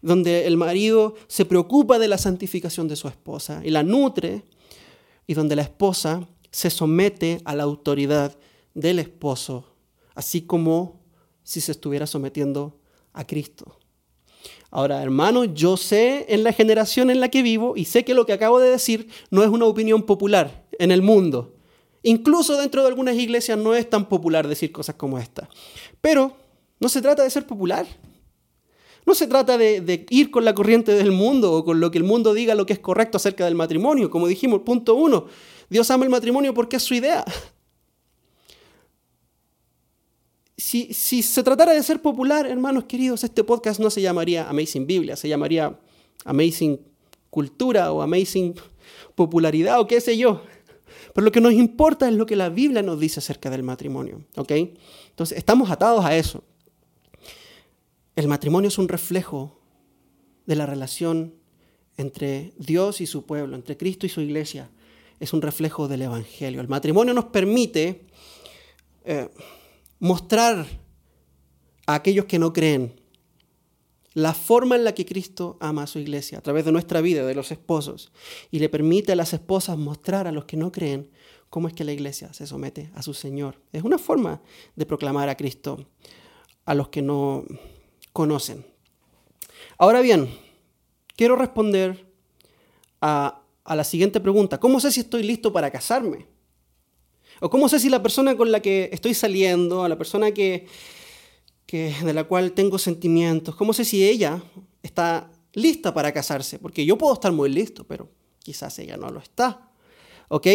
donde 0.00 0.46
el 0.46 0.56
marido 0.56 1.16
se 1.26 1.44
preocupa 1.44 1.98
de 1.98 2.06
la 2.06 2.18
santificación 2.18 2.86
de 2.86 2.94
su 2.94 3.08
esposa 3.08 3.62
y 3.64 3.70
la 3.70 3.82
nutre, 3.82 4.44
y 5.26 5.34
donde 5.34 5.56
la 5.56 5.62
esposa 5.62 6.28
se 6.50 6.70
somete 6.70 7.40
a 7.44 7.54
la 7.54 7.64
autoridad 7.64 8.36
del 8.74 8.98
esposo, 8.98 9.64
así 10.14 10.42
como 10.42 11.00
si 11.42 11.60
se 11.60 11.72
estuviera 11.72 12.06
sometiendo 12.06 12.78
a 13.12 13.26
Cristo. 13.26 13.78
Ahora, 14.70 15.02
hermano, 15.02 15.44
yo 15.44 15.76
sé 15.76 16.26
en 16.28 16.44
la 16.44 16.52
generación 16.52 17.10
en 17.10 17.20
la 17.20 17.30
que 17.30 17.42
vivo 17.42 17.74
y 17.76 17.86
sé 17.86 18.04
que 18.04 18.14
lo 18.14 18.26
que 18.26 18.34
acabo 18.34 18.60
de 18.60 18.70
decir 18.70 19.08
no 19.30 19.42
es 19.42 19.48
una 19.48 19.64
opinión 19.64 20.02
popular 20.02 20.66
en 20.78 20.92
el 20.92 21.02
mundo. 21.02 21.54
Incluso 22.02 22.56
dentro 22.56 22.82
de 22.82 22.88
algunas 22.88 23.16
iglesias 23.16 23.58
no 23.58 23.74
es 23.74 23.88
tan 23.88 24.08
popular 24.08 24.46
decir 24.46 24.70
cosas 24.70 24.94
como 24.96 25.18
esta. 25.18 25.48
Pero 26.00 26.36
no 26.80 26.88
se 26.88 27.02
trata 27.02 27.24
de 27.24 27.30
ser 27.30 27.46
popular, 27.46 27.86
no 29.08 29.14
se 29.14 29.26
trata 29.26 29.56
de, 29.56 30.06
ir 30.10 30.30
con 30.30 30.44
la 30.44 30.54
corriente 30.54 30.92
del 30.92 31.12
mundo 31.12 31.54
o 31.54 31.64
con 31.64 31.80
lo 31.80 31.90
que 31.90 31.96
el 31.96 32.04
mundo 32.04 32.34
diga 32.34 32.54
lo 32.54 32.66
que 32.66 32.74
es 32.74 32.78
correcto 32.78 33.16
acerca 33.16 33.46
del 33.46 33.54
matrimonio. 33.54 34.10
Como 34.10 34.28
dijimos, 34.28 34.60
punto 34.66 34.94
uno, 34.96 35.26
Dios 35.68 35.90
ama 35.90 36.04
el 36.04 36.10
matrimonio 36.10 36.54
porque 36.54 36.76
es 36.76 36.82
su 36.82 36.94
idea. 36.94 37.24
Si, 40.56 40.92
si, 40.92 41.22
se 41.22 41.42
tratara 41.42 41.72
de 41.72 41.82
ser 41.82 42.02
popular, 42.02 42.46
hermanos 42.46 42.84
queridos, 42.84 43.22
este 43.22 43.44
podcast 43.44 43.78
no 43.78 43.90
se 43.90 44.02
llamaría 44.02 44.48
Amazing 44.48 44.86
Biblia, 44.86 45.14
se 45.14 45.28
llamaría 45.28 45.78
Amazing 46.24 46.80
Cultura 47.30 47.92
o 47.92 48.02
Amazing 48.02 48.54
Popularidad 49.14 49.80
o 49.80 49.86
qué 49.86 50.00
sé 50.00 50.16
yo. 50.16 50.42
Pero 51.14 51.24
lo 51.24 51.32
que 51.32 51.40
nos 51.40 51.52
importa 51.52 52.08
es 52.08 52.14
lo 52.14 52.26
que 52.26 52.36
la 52.36 52.48
Biblia 52.48 52.82
nos 52.82 52.98
dice 52.98 53.20
acerca 53.20 53.50
del 53.50 53.62
matrimonio. 53.62 54.24
¿ok? 54.36 54.52
Entonces, 55.10 55.38
estamos 55.38 55.70
atados 55.70 56.04
a 56.04 56.16
eso. 56.16 56.42
El 58.16 58.26
matrimonio 58.26 58.68
es 58.68 58.78
un 58.78 58.88
reflejo 58.88 59.60
de 60.46 60.56
la 60.56 60.66
relación 60.66 61.34
entre 61.96 62.52
Dios 62.56 63.00
y 63.00 63.06
su 63.06 63.26
pueblo, 63.26 63.54
entre 63.54 63.76
Cristo 63.76 64.06
y 64.06 64.08
su 64.08 64.20
iglesia. 64.20 64.70
Es 65.20 65.32
un 65.32 65.42
reflejo 65.42 65.88
del 65.88 66.02
Evangelio. 66.02 66.60
El 66.60 66.68
matrimonio 66.68 67.14
nos 67.14 67.26
permite 67.26 68.06
eh, 69.04 69.28
mostrar 69.98 70.66
a 71.86 71.94
aquellos 71.94 72.26
que 72.26 72.38
no 72.38 72.52
creen 72.52 73.00
la 74.14 74.34
forma 74.34 74.74
en 74.76 74.84
la 74.84 74.94
que 74.94 75.06
Cristo 75.06 75.56
ama 75.60 75.84
a 75.84 75.86
su 75.86 75.98
iglesia, 75.98 76.38
a 76.38 76.40
través 76.40 76.64
de 76.64 76.72
nuestra 76.72 77.00
vida, 77.00 77.24
de 77.24 77.34
los 77.34 77.52
esposos, 77.52 78.10
y 78.50 78.58
le 78.58 78.68
permite 78.68 79.12
a 79.12 79.16
las 79.16 79.32
esposas 79.32 79.78
mostrar 79.78 80.26
a 80.26 80.32
los 80.32 80.44
que 80.44 80.56
no 80.56 80.72
creen 80.72 81.10
cómo 81.50 81.68
es 81.68 81.74
que 81.74 81.84
la 81.84 81.92
iglesia 81.92 82.32
se 82.32 82.46
somete 82.46 82.90
a 82.94 83.02
su 83.02 83.14
Señor. 83.14 83.60
Es 83.72 83.84
una 83.84 83.98
forma 83.98 84.42
de 84.74 84.86
proclamar 84.86 85.28
a 85.28 85.36
Cristo 85.36 85.86
a 86.64 86.74
los 86.74 86.88
que 86.88 87.00
no 87.00 87.44
conocen. 88.12 88.66
Ahora 89.78 90.00
bien, 90.00 90.28
quiero 91.16 91.36
responder 91.36 92.06
a, 93.00 93.42
la 93.74 93.84
siguiente 93.84 94.20
pregunta. 94.20 94.58
¿Cómo 94.58 94.80
sé 94.80 94.92
si 94.92 95.00
estoy 95.00 95.22
listo 95.22 95.52
para 95.52 95.70
casarme? 95.70 96.26
¿O 97.40 97.50
cómo 97.50 97.68
sé 97.68 97.78
si 97.78 97.88
la 97.88 98.02
persona 98.02 98.36
con 98.36 98.50
la 98.50 98.60
que 98.60 98.90
estoy 98.92 99.14
saliendo, 99.14 99.84
a 99.84 99.88
la 99.88 99.96
persona 99.96 100.32
que, 100.32 100.66
que, 101.66 101.94
de 102.04 102.12
la 102.12 102.24
cual 102.24 102.52
tengo 102.52 102.78
sentimientos, 102.78 103.54
cómo 103.54 103.72
sé 103.72 103.84
si 103.84 104.06
ella 104.06 104.42
está 104.82 105.30
lista 105.52 105.94
para 105.94 106.12
casarse? 106.12 106.58
Porque 106.58 106.84
yo 106.84 106.98
puedo 106.98 107.14
estar 107.14 107.32
muy 107.32 107.48
listo, 107.48 107.84
pero 107.84 108.08
quizás 108.40 108.78
ella 108.78 108.96
no 108.96 109.10
lo 109.10 109.20
está. 109.20 109.70
¿Ok? 110.28 110.46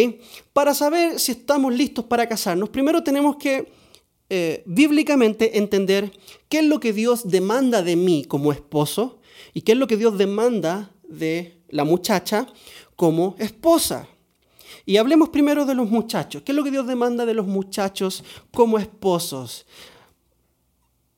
Para 0.52 0.74
saber 0.74 1.18
si 1.18 1.32
estamos 1.32 1.74
listos 1.74 2.04
para 2.04 2.28
casarnos, 2.28 2.68
primero 2.68 3.02
tenemos 3.02 3.36
que 3.36 3.72
eh, 4.30 4.62
bíblicamente 4.66 5.58
entender 5.58 6.12
qué 6.48 6.60
es 6.60 6.64
lo 6.64 6.80
que 6.80 6.92
Dios 6.92 7.28
demanda 7.28 7.82
de 7.82 7.96
mí 7.96 8.24
como 8.24 8.52
esposo 8.52 9.20
y 9.52 9.62
qué 9.62 9.72
es 9.72 9.78
lo 9.78 9.86
que 9.86 9.96
Dios 9.96 10.16
demanda 10.16 10.92
de 11.02 11.60
la 11.74 11.82
muchacha 11.82 12.46
como 12.94 13.34
esposa. 13.38 14.06
Y 14.86 14.96
hablemos 14.96 15.30
primero 15.30 15.66
de 15.66 15.74
los 15.74 15.90
muchachos. 15.90 16.42
¿Qué 16.42 16.52
es 16.52 16.56
lo 16.56 16.62
que 16.62 16.70
Dios 16.70 16.86
demanda 16.86 17.26
de 17.26 17.34
los 17.34 17.46
muchachos 17.48 18.22
como 18.52 18.78
esposos? 18.78 19.66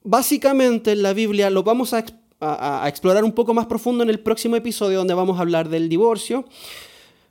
Básicamente 0.03 0.93
en 0.93 1.03
la 1.03 1.13
Biblia 1.13 1.51
lo 1.51 1.63
vamos 1.63 1.93
a, 1.93 2.05
explorar 2.87 3.23
un 3.23 3.33
poco 3.33 3.53
más 3.53 3.67
profundo 3.67 4.03
en 4.03 4.11
el 4.11 4.21
próximo 4.21 4.57
episodio 4.57 4.99
donde 4.99 5.15
vamos 5.15 5.39
a 5.39 5.43
hablar 5.43 5.69
del 5.69 5.91
divorcio. 5.91 6.47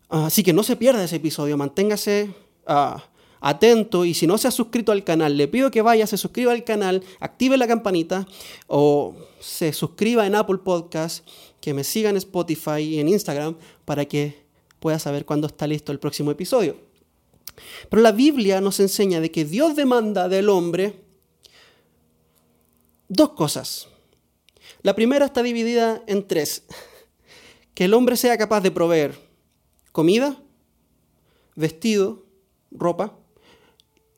Así 0.09 0.43
que 0.43 0.53
no 0.53 0.61
se 0.61 0.75
pierda 0.75 1.03
ese 1.03 1.15
episodio, 1.15 1.57
manténgase 1.57 2.29
ah, 2.67 3.03
atento 3.41 4.05
y 4.05 4.13
si 4.13 4.27
no 4.27 4.37
se 4.37 4.47
ha 4.47 4.51
suscrito 4.51 4.91
al 4.91 5.03
canal, 5.03 5.35
le 5.37 5.47
pido 5.47 5.71
que 5.71 5.81
vaya, 5.81 6.05
se 6.05 6.17
suscriba 6.17 6.51
al 6.51 6.63
canal, 6.63 7.03
active 7.19 7.57
la 7.57 7.67
campanita 7.67 8.27
o 8.67 9.15
se 9.39 9.71
suscriba 9.73 10.25
en 10.25 10.35
Apple 10.35 10.57
Podcast, 10.63 11.27
que 11.61 11.73
me 11.73 11.83
siga 11.83 12.09
en 12.09 12.17
Spotify 12.17 12.81
y 12.81 12.99
en 12.99 13.07
Instagram 13.07 13.57
para 13.85 14.05
que 14.05 14.45
pueda 14.79 14.99
saber 14.99 15.25
cuándo 15.25 15.47
está 15.47 15.67
listo 15.67 15.91
el 15.91 15.99
próximo 15.99 16.31
episodio. 16.31 16.77
Pero 17.89 18.01
la 18.01 18.11
Biblia 18.11 18.61
nos 18.61 18.79
enseña 18.79 19.19
de 19.19 19.31
que 19.31 19.45
Dios 19.45 19.75
demanda 19.75 20.29
del 20.29 20.49
hombre 20.49 21.01
dos 23.07 23.31
cosas. 23.31 23.87
La 24.81 24.95
primera 24.95 25.25
está 25.25 25.41
dividida 25.41 26.03
en 26.07 26.27
tres. 26.27 26.63
Que 27.73 27.85
el 27.85 27.93
hombre 27.93 28.15
sea 28.15 28.37
capaz 28.37 28.61
de 28.61 28.71
proveer 28.71 29.19
comida, 29.91 30.41
vestido, 31.55 32.25
ropa 32.71 33.17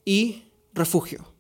y 0.06 0.44
refugio. 0.74 1.34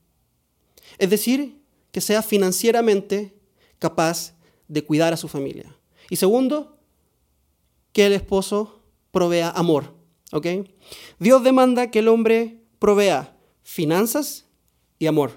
Es 0.97 1.09
decir, 1.09 1.61
que 1.91 2.01
sea 2.01 2.21
financieramente 2.21 3.35
capaz 3.79 4.33
de 4.67 4.83
cuidar 4.83 5.13
a 5.13 5.17
su 5.17 5.27
familia. 5.27 5.76
Y 6.09 6.15
segundo, 6.15 6.77
que 7.91 8.05
el 8.05 8.13
esposo 8.13 8.81
provea 9.11 9.49
amor. 9.49 9.97
¿ok? 10.31 10.47
Dios 11.19 11.43
demanda 11.43 11.91
que 11.91 11.99
el 11.99 12.07
hombre 12.07 12.61
provea 12.79 13.35
finanzas 13.63 14.45
y 14.99 15.07
amor. 15.07 15.31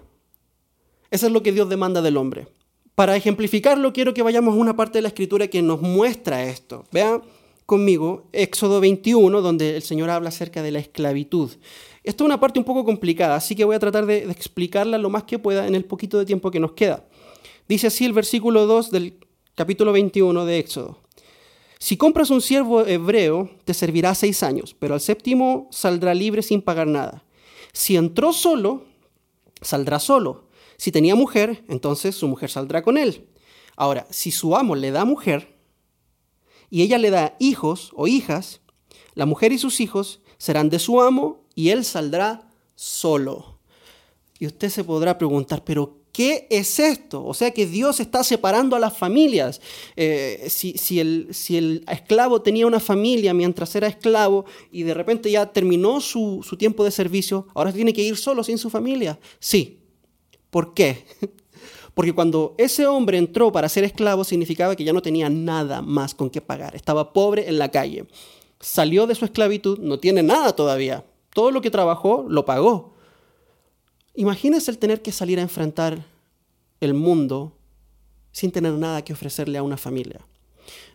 Eso 1.11 1.27
es 1.27 1.33
lo 1.33 1.43
que 1.43 1.53
Dios 1.53 1.69
demanda 1.69 2.03
del 2.03 2.17
hombre. 2.17 2.49
Para 2.95 3.17
ejemplificarlo, 3.17 3.93
quiero 3.93 4.15
que 4.15 4.23
vayamos 4.23 4.55
a 4.55 4.59
una 4.59 4.77
parte 4.77 4.99
de 4.99 5.03
la 5.03 5.09
escritura 5.09 5.49
que 5.49 5.63
nos 5.63 5.81
muestra 5.81 6.45
esto. 6.45 6.85
Vean 6.93 7.23
conmigo 7.67 8.29
Éxodo 8.33 8.81
21, 8.81 9.41
donde 9.41 9.77
el 9.77 9.83
Señor 9.83 10.11
habla 10.11 10.29
acerca 10.29 10.63
de 10.63 10.71
la 10.71 10.81
esclavitud. 10.81 11.51
Esto 12.03 12.25
es 12.25 12.27
una 12.27 12.41
parte 12.41 12.59
un 12.59 12.65
poco 12.65 12.85
complicada, 12.85 13.37
así 13.37 13.55
que 13.55 13.65
voy 13.65 13.77
a 13.77 13.79
tratar 13.79 14.07
de, 14.07 14.25
explicarla 14.25 14.99
lo 14.99 15.11
más 15.11 15.25
que 15.25 15.39
pueda 15.39 15.67
en 15.67 15.75
el 15.75 15.85
poquito 15.85 16.19
de 16.19 16.27
tiempo 16.27 16.51
que 16.51 16.61
nos 16.61 16.73
queda. 16.73 17.05
Dice 17.69 17.87
así 17.87 18.05
el 18.05 18.13
versículo 18.13 18.67
2 18.67 18.91
del 18.91 19.19
capítulo 19.61 19.93
21 19.93 20.47
de 20.47 20.59
Éxodo. 20.59 20.97
Si 21.79 21.99
compras 21.99 22.31
un 22.31 22.41
siervo 22.41 22.87
hebreo, 22.87 23.51
te 23.67 23.75
servirá 23.75 24.15
seis 24.15 24.43
años, 24.43 24.75
pero 24.79 24.95
al 24.95 25.03
séptimo 25.03 25.69
saldrá 25.71 26.15
libre 26.15 26.41
sin 26.41 26.63
pagar 26.63 26.87
nada. 26.87 27.25
Si 27.75 27.95
entró 27.95 28.33
solo, 28.33 28.87
saldrá 29.61 29.99
solo. 29.99 30.49
Si 30.79 30.91
tenía 30.91 31.15
mujer, 31.15 31.63
entonces 31.69 32.15
su 32.15 32.27
mujer 32.27 32.49
saldrá 32.49 32.83
con 32.83 32.97
él. 32.97 33.29
Ahora, 33.77 34.07
si 34.09 34.31
su 34.31 34.57
amo 34.57 34.77
le 34.77 34.93
da 34.93 35.05
mujer 35.05 35.55
y 36.71 36.81
ella 36.81 36.97
le 36.97 37.11
da 37.11 37.37
hijos 37.39 37.91
o 37.95 38.07
hijas, 38.07 38.63
la 39.13 39.27
mujer 39.27 39.53
y 39.53 39.59
sus 39.59 39.81
hijos 39.81 40.23
serán 40.39 40.71
de 40.71 40.79
su 40.79 41.03
amo 41.03 41.45
y 41.55 41.69
él 41.69 41.85
saldrá 41.85 42.49
solo. 42.77 43.59
Y 44.39 44.47
usted 44.47 44.71
se 44.71 44.85
podrá 44.85 45.19
preguntar, 45.19 45.65
pero 45.65 46.00
¿qué 46.21 46.47
es 46.51 46.79
esto? 46.79 47.25
O 47.25 47.33
sea 47.33 47.51
que 47.53 47.65
Dios 47.65 47.99
está 47.99 48.23
separando 48.23 48.77
a 48.77 48.79
las 48.79 48.95
familias. 48.95 49.59
Eh, 49.97 50.49
si, 50.51 51.01
el, 51.01 51.29
si, 51.31 51.57
el, 51.57 51.83
esclavo 51.91 52.43
tenía 52.43 52.67
una 52.67 52.79
familia 52.79 53.33
mientras 53.33 53.75
era 53.75 53.87
esclavo 53.87 54.45
y 54.71 54.83
de 54.83 54.93
repente 54.93 55.31
ya 55.31 55.47
terminó 55.47 55.99
su, 56.03 56.45
su 56.47 56.59
tiempo 56.59 56.85
de 56.85 56.91
servicio, 56.91 57.47
ahora 57.55 57.73
tiene 57.73 57.95
que 57.95 58.03
ir 58.03 58.19
solo 58.19 58.45
sin 58.45 58.59
su 58.59 58.69
familia. 58.69 59.19
Sí. 59.39 59.79
¿Por 60.51 60.75
qué? 60.75 61.07
Porque 61.95 62.13
cuando 62.13 62.55
ese 62.59 62.87
hombre 62.87 63.17
entró 63.17 63.51
para 63.51 63.71
ser 63.71 63.85
esclavo 63.85 64.23
significaba 64.23 64.77
que 64.77 64.85
ya 64.85 64.93
no 64.93 65.01
tenía 65.01 65.31
nada 65.31 65.81
más 65.81 66.15
con 66.15 66.29
qué 66.29 66.43
pagar. 66.43 66.77
Estaba 66.77 67.15
pobre 67.15 67.49
en 67.49 67.59
la 67.59 67.71
calle. 67.71 68.05
Salió 68.61 69.07
de 69.07 69.15
su 69.15 69.25
esclavitud, 69.25 69.79
no 69.79 69.99
tiene 69.99 70.23
nada 70.23 70.55
todavía, 70.55 71.03
todo 71.33 71.51
lo 71.51 71.63
que 71.63 71.71
trabajó 71.71 72.27
lo 72.29 72.45
pagó. 72.45 72.93
Imagínese 74.15 74.71
el 74.71 74.77
tener 74.77 75.01
que 75.01 75.13
salir 75.13 75.39
a 75.39 75.43
enfrentar 75.43 76.10
el 76.81 76.95
mundo 76.95 77.57
sin 78.33 78.51
tener 78.53 78.73
nada 78.75 79.03
que 79.03 79.13
ofrecerle 79.13 79.59
a 79.59 79.63
una 79.63 79.77
familia. 79.77 80.21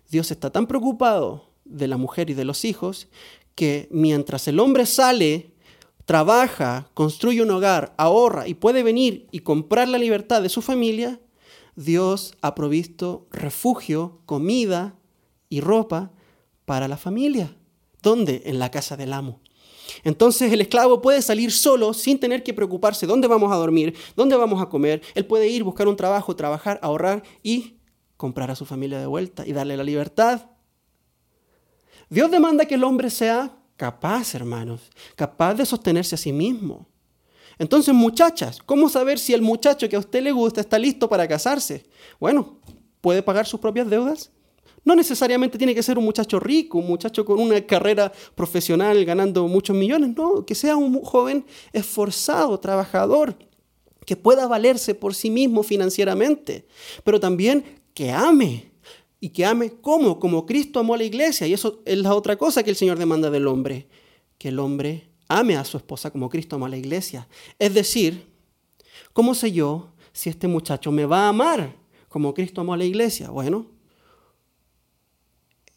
Dios 0.10 0.32
está 0.32 0.52
tan 0.52 0.68
preocupado 0.68 1.50
de 1.66 1.88
la 1.88 1.98
mujer 1.98 2.30
y 2.30 2.34
de 2.34 2.46
los 2.46 2.66
hijos 2.66 3.08
que 3.56 3.88
mientras 3.92 4.48
el 4.48 4.60
hombre 4.60 4.86
sale, 4.86 5.52
trabaja, 6.06 6.90
construye 6.94 7.42
un 7.42 7.52
hogar, 7.52 7.94
ahorra 7.98 8.48
y 8.48 8.54
puede 8.54 8.84
venir 8.84 9.28
y 9.32 9.40
comprar 9.40 9.88
la 9.88 9.98
libertad 9.98 10.42
de 10.42 10.50
su 10.50 10.62
familia, 10.62 11.20
Dios 11.76 12.36
ha 12.42 12.56
provisto 12.56 13.28
refugio, 13.32 14.20
comida 14.26 14.96
y 15.50 15.62
ropa 15.62 16.12
para 16.66 16.88
la 16.88 16.98
familia. 16.98 17.56
¿Dónde? 18.02 18.44
En 18.46 18.60
la 18.60 18.72
casa 18.72 18.96
del 18.96 19.14
amo. 19.14 19.42
Entonces 20.04 20.52
el 20.52 20.62
esclavo 20.62 21.02
puede 21.02 21.22
salir 21.22 21.52
solo 21.52 21.94
sin 21.94 22.20
tener 22.20 22.44
que 22.44 22.54
preocuparse 22.54 23.06
dónde 23.06 23.28
vamos 23.28 23.52
a 23.52 23.56
dormir, 23.56 23.96
dónde 24.16 24.36
vamos 24.36 24.62
a 24.62 24.70
comer. 24.70 25.02
Él 25.14 25.26
puede 25.26 25.48
ir, 25.48 25.64
buscar 25.64 25.88
un 25.88 25.96
trabajo, 25.96 26.36
trabajar, 26.36 26.80
ahorrar 26.82 27.24
y 27.44 27.78
comprar 28.18 28.52
a 28.52 28.56
su 28.56 28.66
familia 28.66 29.00
de 29.00 29.06
vuelta 29.06 29.46
y 29.46 29.54
darle 29.54 29.78
la 29.78 29.84
libertad. 29.84 30.50
Dios 32.10 32.30
demanda 32.32 32.66
que 32.66 32.76
el 32.76 32.84
hombre 32.84 33.10
sea 33.10 33.58
capaz, 33.78 34.36
hermanos, 34.36 34.90
capaz 35.16 35.56
de 35.56 35.66
sostenerse 35.66 36.16
a 36.16 36.18
sí 36.18 36.32
mismo. 36.32 36.88
Entonces, 37.58 37.94
muchachas, 37.94 38.60
¿cómo 38.66 38.90
saber 38.90 39.18
si 39.18 39.34
el 39.34 39.42
muchacho 39.42 39.88
que 39.88 39.96
a 39.96 40.00
usted 40.00 40.22
le 40.22 40.32
gusta 40.32 40.62
está 40.62 40.78
listo 40.78 41.08
para 41.10 41.28
casarse? 41.28 41.86
Bueno, 42.20 42.60
puede 43.02 43.24
pagar 43.24 43.46
sus 43.46 43.60
propias 43.60 43.90
deudas, 43.90 44.32
no 44.86 44.96
necesariamente 44.96 45.58
tiene 45.58 45.76
que 45.76 45.84
ser 45.84 45.98
un 45.98 46.06
muchacho 46.06 46.40
rico, 46.40 46.78
un 46.78 46.88
muchacho 46.88 47.26
con 47.26 47.40
una 47.40 47.60
carrera 47.66 48.12
profesional 48.36 49.04
ganando 49.04 49.48
muchos 49.48 49.76
millones, 49.76 50.16
no, 50.16 50.46
que 50.46 50.56
sea 50.56 50.78
un 50.78 51.02
joven 51.02 51.44
esforzado, 51.74 52.60
trabajador, 52.60 53.36
que 54.06 54.16
pueda 54.16 54.48
valerse 54.48 54.94
por 54.94 55.16
sí 55.16 55.32
mismo 55.32 55.64
financieramente, 55.64 56.68
pero 57.04 57.20
también 57.20 57.82
que 57.94 58.12
ame. 58.12 58.72
Y 59.20 59.30
que 59.30 59.44
ame 59.44 59.72
como, 59.72 60.20
como 60.20 60.46
Cristo 60.46 60.80
amó 60.80 60.94
a 60.94 60.98
la 60.98 61.04
iglesia. 61.04 61.48
Y 61.48 61.54
eso 61.54 61.82
es 61.86 61.98
la 61.98 62.14
otra 62.14 62.38
cosa 62.38 62.62
que 62.62 62.70
el 62.70 62.76
Señor 62.76 63.00
demanda 63.00 63.32
del 63.32 63.48
hombre, 63.48 63.88
que 64.38 64.50
el 64.50 64.60
hombre 64.60 65.08
ame 65.28 65.56
a 65.56 65.66
su 65.66 65.78
esposa 65.78 66.12
como 66.12 66.30
Cristo 66.30 66.58
amó 66.58 66.68
a 66.68 66.70
la 66.70 66.78
iglesia. 66.78 67.28
Es 67.58 67.74
decir, 67.74 68.28
¿cómo 69.14 69.34
sé 69.34 69.52
yo 69.52 69.90
si 70.14 70.30
este 70.30 70.48
muchacho 70.48 70.92
me 70.92 71.06
va 71.06 71.26
a 71.26 71.30
amar 71.30 71.76
como 72.08 72.36
Cristo 72.36 72.62
amó 72.62 72.76
a 72.76 72.78
la 72.78 72.86
iglesia? 72.86 73.32
Bueno, 73.32 73.66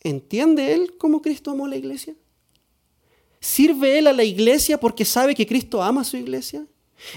¿Entiende 0.03 0.75
él 0.75 0.95
cómo 0.99 1.23
Cristo 1.23 1.51
amó 1.51 1.67
a 1.67 1.71
la 1.71 1.77
iglesia? 1.77 2.15
¿Sirve 3.41 3.99
él 3.99 4.07
a 4.07 4.13
la 4.13 4.25
iglesia 4.25 4.79
porque 4.79 5.05
sabe 5.05 5.35
que 5.35 5.47
Cristo 5.47 5.83
ama 5.83 6.01
a 6.01 6.05
su 6.05 6.17
iglesia? 6.17 6.67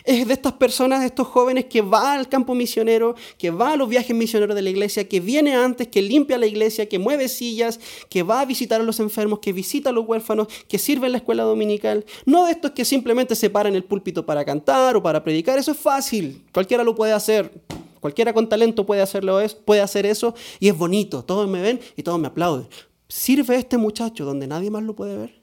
Es 0.03 0.27
de 0.27 0.33
estas 0.33 0.53
personas, 0.53 0.99
de 0.99 1.07
estos 1.07 1.27
jóvenes 1.27 1.65
que 1.65 1.81
va 1.81 2.13
al 2.13 2.29
campo 2.29 2.53
misionero, 2.53 3.15
que 3.37 3.49
va 3.49 3.73
a 3.73 3.75
los 3.75 3.89
viajes 3.89 4.15
misioneros 4.15 4.55
de 4.55 4.61
la 4.61 4.69
iglesia, 4.69 5.07
que 5.09 5.19
viene 5.19 5.55
antes, 5.55 5.87
que 5.87 6.03
limpia 6.03 6.37
la 6.37 6.45
iglesia, 6.45 6.87
que 6.87 6.99
mueve 6.99 7.27
sillas, 7.27 7.79
que 8.07 8.21
va 8.21 8.41
a 8.41 8.45
visitar 8.45 8.79
a 8.79 8.83
los 8.83 8.99
enfermos, 8.99 9.39
que 9.39 9.53
visita 9.53 9.89
a 9.89 9.93
los 9.93 10.07
huérfanos, 10.07 10.47
que 10.67 10.77
sirve 10.77 11.07
en 11.07 11.13
la 11.13 11.17
escuela 11.17 11.43
dominical. 11.43 12.05
No 12.25 12.45
de 12.45 12.51
estos 12.51 12.71
que 12.71 12.85
simplemente 12.85 13.35
se 13.35 13.49
paran 13.49 13.73
en 13.73 13.77
el 13.77 13.83
púlpito 13.83 14.25
para 14.25 14.45
cantar 14.45 14.95
o 14.95 15.03
para 15.03 15.23
predicar. 15.23 15.57
Eso 15.57 15.71
es 15.71 15.79
fácil, 15.79 16.43
cualquiera 16.53 16.83
lo 16.83 16.93
puede 16.93 17.13
hacer. 17.13 17.51
Cualquiera 18.01 18.33
con 18.33 18.49
talento 18.49 18.85
puede, 18.85 19.01
hacerlo, 19.01 19.39
puede 19.63 19.81
hacer 19.81 20.07
eso 20.07 20.33
y 20.59 20.67
es 20.67 20.77
bonito. 20.77 21.23
Todos 21.23 21.47
me 21.47 21.61
ven 21.61 21.79
y 21.95 22.01
todos 22.01 22.19
me 22.19 22.27
aplauden. 22.27 22.67
¿Sirve 23.07 23.55
este 23.55 23.77
muchacho 23.77 24.25
donde 24.25 24.47
nadie 24.47 24.71
más 24.71 24.81
lo 24.81 24.95
puede 24.95 25.15
ver? 25.15 25.41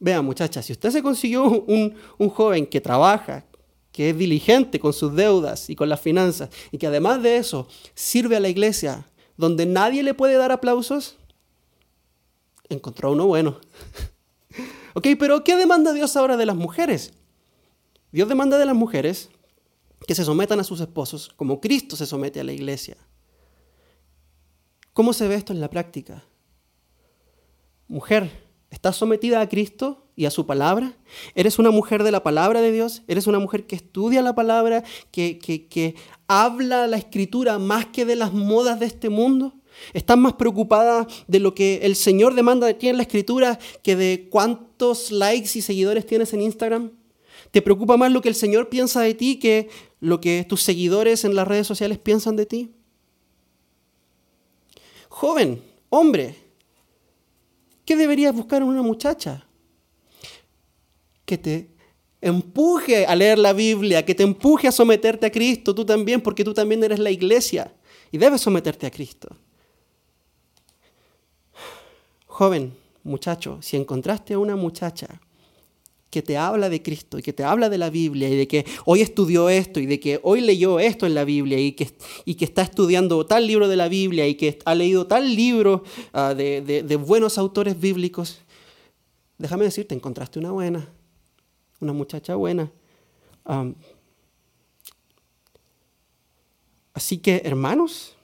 Vean, 0.00 0.24
muchachas, 0.24 0.66
si 0.66 0.72
usted 0.72 0.90
se 0.90 1.02
consiguió 1.02 1.44
un, 1.44 1.94
un 2.18 2.28
joven 2.28 2.66
que 2.66 2.80
trabaja, 2.80 3.44
que 3.92 4.10
es 4.10 4.18
diligente 4.18 4.80
con 4.80 4.92
sus 4.92 5.14
deudas 5.14 5.70
y 5.70 5.76
con 5.76 5.88
las 5.88 6.00
finanzas, 6.00 6.50
y 6.72 6.78
que 6.78 6.88
además 6.88 7.22
de 7.22 7.36
eso 7.36 7.68
sirve 7.94 8.36
a 8.36 8.40
la 8.40 8.48
iglesia, 8.48 9.06
donde 9.36 9.66
nadie 9.66 10.02
le 10.02 10.14
puede 10.14 10.34
dar 10.34 10.50
aplausos, 10.50 11.16
encontró 12.68 13.12
uno 13.12 13.26
bueno. 13.26 13.60
ok, 14.94 15.06
pero 15.16 15.44
¿qué 15.44 15.54
demanda 15.54 15.92
Dios 15.92 16.16
ahora 16.16 16.36
de 16.36 16.46
las 16.46 16.56
mujeres? 16.56 17.12
Dios 18.10 18.28
demanda 18.28 18.58
de 18.58 18.66
las 18.66 18.74
mujeres 18.74 19.30
que 20.06 20.14
se 20.14 20.24
sometan 20.24 20.60
a 20.60 20.64
sus 20.64 20.80
esposos 20.80 21.30
como 21.36 21.60
Cristo 21.60 21.96
se 21.96 22.06
somete 22.06 22.40
a 22.40 22.44
la 22.44 22.52
iglesia. 22.52 22.96
¿Cómo 24.92 25.12
se 25.12 25.28
ve 25.28 25.34
esto 25.34 25.52
en 25.52 25.60
la 25.60 25.70
práctica? 25.70 26.24
Mujer, 27.88 28.46
¿Estás 28.70 28.96
sometida 28.96 29.40
a 29.40 29.48
Cristo 29.48 30.06
y 30.16 30.24
a 30.24 30.30
su 30.30 30.44
palabra? 30.44 30.96
¿Eres 31.34 31.58
una 31.58 31.70
mujer 31.70 32.02
de 32.02 32.10
la 32.10 32.22
palabra 32.22 32.60
de 32.60 32.72
Dios? 32.72 33.02
¿Eres 33.06 33.26
una 33.26 33.38
mujer 33.38 33.66
que 33.66 33.76
estudia 33.76 34.22
la 34.22 34.34
palabra, 34.34 34.82
que, 35.12 35.38
que, 35.38 35.94
habla 36.26 36.86
la 36.88 36.96
escritura 36.96 37.58
más 37.58 37.86
que 37.86 38.04
de 38.04 38.16
las 38.16 38.32
modas 38.32 38.80
de 38.80 38.86
este 38.86 39.08
mundo? 39.08 39.54
¿Estás 39.92 40.18
más 40.18 40.32
preocupada 40.34 41.06
de 41.28 41.38
lo 41.38 41.54
que 41.54 41.80
el 41.84 41.94
Señor 41.94 42.34
demanda 42.34 42.66
de 42.66 42.74
ti 42.74 42.88
en 42.88 42.96
la 42.96 43.02
escritura 43.04 43.58
que 43.82 43.94
de 43.94 44.28
cuántos 44.30 45.12
likes 45.12 45.50
y 45.54 45.62
seguidores 45.62 46.04
tienes 46.04 46.32
en 46.32 46.42
Instagram? 46.42 46.90
¿Te 47.56 47.62
preocupa 47.62 47.96
más 47.96 48.12
lo 48.12 48.20
que 48.20 48.28
el 48.28 48.34
Señor 48.34 48.68
piensa 48.68 49.00
de 49.00 49.14
ti 49.14 49.38
que 49.38 49.70
lo 49.98 50.20
que 50.20 50.44
tus 50.46 50.62
seguidores 50.62 51.24
en 51.24 51.34
las 51.34 51.48
redes 51.48 51.66
sociales 51.66 51.96
piensan 51.96 52.36
de 52.36 52.44
ti? 52.44 52.74
Joven, 55.08 55.62
hombre, 55.88 56.36
¿Qué 57.86 57.96
deberías 57.96 58.34
buscar 58.34 58.60
en 58.60 58.68
una 58.68 58.82
muchacha? 58.82 59.46
Que 61.24 61.38
te 61.38 61.70
empuje 62.20 63.06
a 63.06 63.16
leer 63.16 63.38
la 63.38 63.54
Biblia, 63.54 64.04
que 64.04 64.14
te 64.14 64.22
empuje 64.22 64.68
a 64.68 64.72
someterte 64.72 65.24
a 65.24 65.32
Cristo, 65.32 65.74
tú 65.74 65.86
también, 65.86 66.20
porque 66.20 66.44
tú 66.44 66.52
también 66.52 66.84
eres 66.84 66.98
la 66.98 67.10
iglesia 67.10 67.74
y 68.12 68.18
debes 68.18 68.42
someterte 68.42 68.86
a 68.86 68.90
Cristo. 68.90 69.34
Joven, 72.26 72.76
muchacho, 73.02 73.62
si 73.62 73.78
encontraste 73.78 74.34
a 74.34 74.38
una 74.38 74.56
muchacha 74.56 75.22
que 76.10 76.22
te 76.22 76.36
habla 76.36 76.68
de 76.68 76.82
Cristo 76.82 77.18
y 77.18 77.22
que 77.22 77.32
te 77.32 77.44
habla 77.44 77.68
de 77.68 77.78
la 77.78 77.90
Biblia 77.90 78.28
y 78.28 78.36
de 78.36 78.48
que 78.48 78.64
hoy 78.84 79.02
estudió 79.02 79.48
esto 79.48 79.80
y 79.80 79.86
de 79.86 80.00
que 80.00 80.20
hoy 80.22 80.40
leyó 80.40 80.78
esto 80.78 81.06
en 81.06 81.14
la 81.14 81.24
Biblia 81.24 81.58
y 81.58 81.72
que, 81.72 81.90
y 82.24 82.36
que 82.36 82.44
está 82.44 82.62
estudiando 82.62 83.26
tal 83.26 83.46
libro 83.46 83.68
de 83.68 83.76
la 83.76 83.88
Biblia 83.88 84.26
y 84.26 84.36
que 84.36 84.58
ha 84.64 84.74
leído 84.74 85.06
tal 85.06 85.34
libro 85.34 85.82
ah, 86.12 86.34
de, 86.34 86.96
buenos 86.96 87.38
autores 87.38 87.78
bíblicos, 87.78 88.40
déjame 89.38 89.64
decirte, 89.64 89.94
encontraste 89.94 90.38
una 90.38 90.52
buena, 90.52 90.88
una 91.80 91.92
muchacha 91.92 92.34
buena. 92.36 92.70
así 96.94 97.18
que, 97.18 97.42
hermanos, 97.44 98.16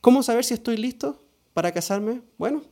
¿cómo 0.00 0.22
saber 0.22 0.44
si 0.44 0.54
estoy 0.54 0.76
listo 0.76 1.22
para 1.52 1.72
casarme? 1.72 2.22
Bueno, 2.38 2.62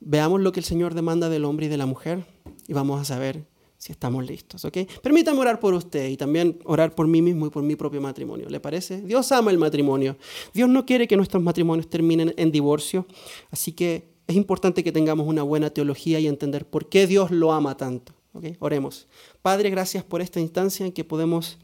veamos 0.00 0.40
lo 0.40 0.52
que 0.52 0.60
el 0.60 0.64
Señor 0.64 0.94
demanda 0.94 1.28
del 1.28 1.44
hombre 1.44 1.66
y 1.66 1.68
de 1.68 1.76
la 1.76 1.86
mujer 1.86 2.24
y 2.66 2.72
vamos 2.72 3.00
a 3.00 3.04
saber 3.04 3.44
si 3.78 3.92
estamos 3.92 4.26
listos, 4.26 4.64
¿ok? 4.66 4.78
Permítame 5.02 5.38
orar 5.40 5.58
por 5.58 5.72
usted 5.72 6.08
y 6.10 6.16
también 6.18 6.58
orar 6.64 6.94
por 6.94 7.06
mí 7.06 7.22
mismo 7.22 7.46
y 7.46 7.50
por 7.50 7.62
mi 7.62 7.76
propio 7.76 8.00
matrimonio, 8.00 8.48
¿le 8.50 8.60
parece? 8.60 9.00
Dios 9.00 9.32
ama 9.32 9.50
el 9.50 9.56
matrimonio. 9.56 10.18
Dios 10.52 10.68
no 10.68 10.84
quiere 10.84 11.08
que 11.08 11.16
nuestros 11.16 11.42
matrimonios 11.42 11.88
terminen 11.88 12.34
en 12.36 12.52
divorcio, 12.52 13.06
así 13.50 13.72
que 13.72 14.10
es 14.26 14.36
importante 14.36 14.84
que 14.84 14.92
tengamos 14.92 15.26
una 15.26 15.42
buena 15.42 15.70
teología 15.70 16.20
y 16.20 16.26
entender 16.26 16.66
por 16.66 16.90
qué 16.90 17.06
Dios 17.06 17.30
lo 17.30 17.52
ama 17.52 17.76
tanto, 17.78 18.12
¿ok? 18.34 18.44
Oremos. 18.58 19.08
Padre, 19.40 19.70
gracias 19.70 20.04
por 20.04 20.20
esta 20.20 20.40
instancia 20.40 20.84
en 20.84 20.92
que 20.92 21.04
podemos 21.04 21.58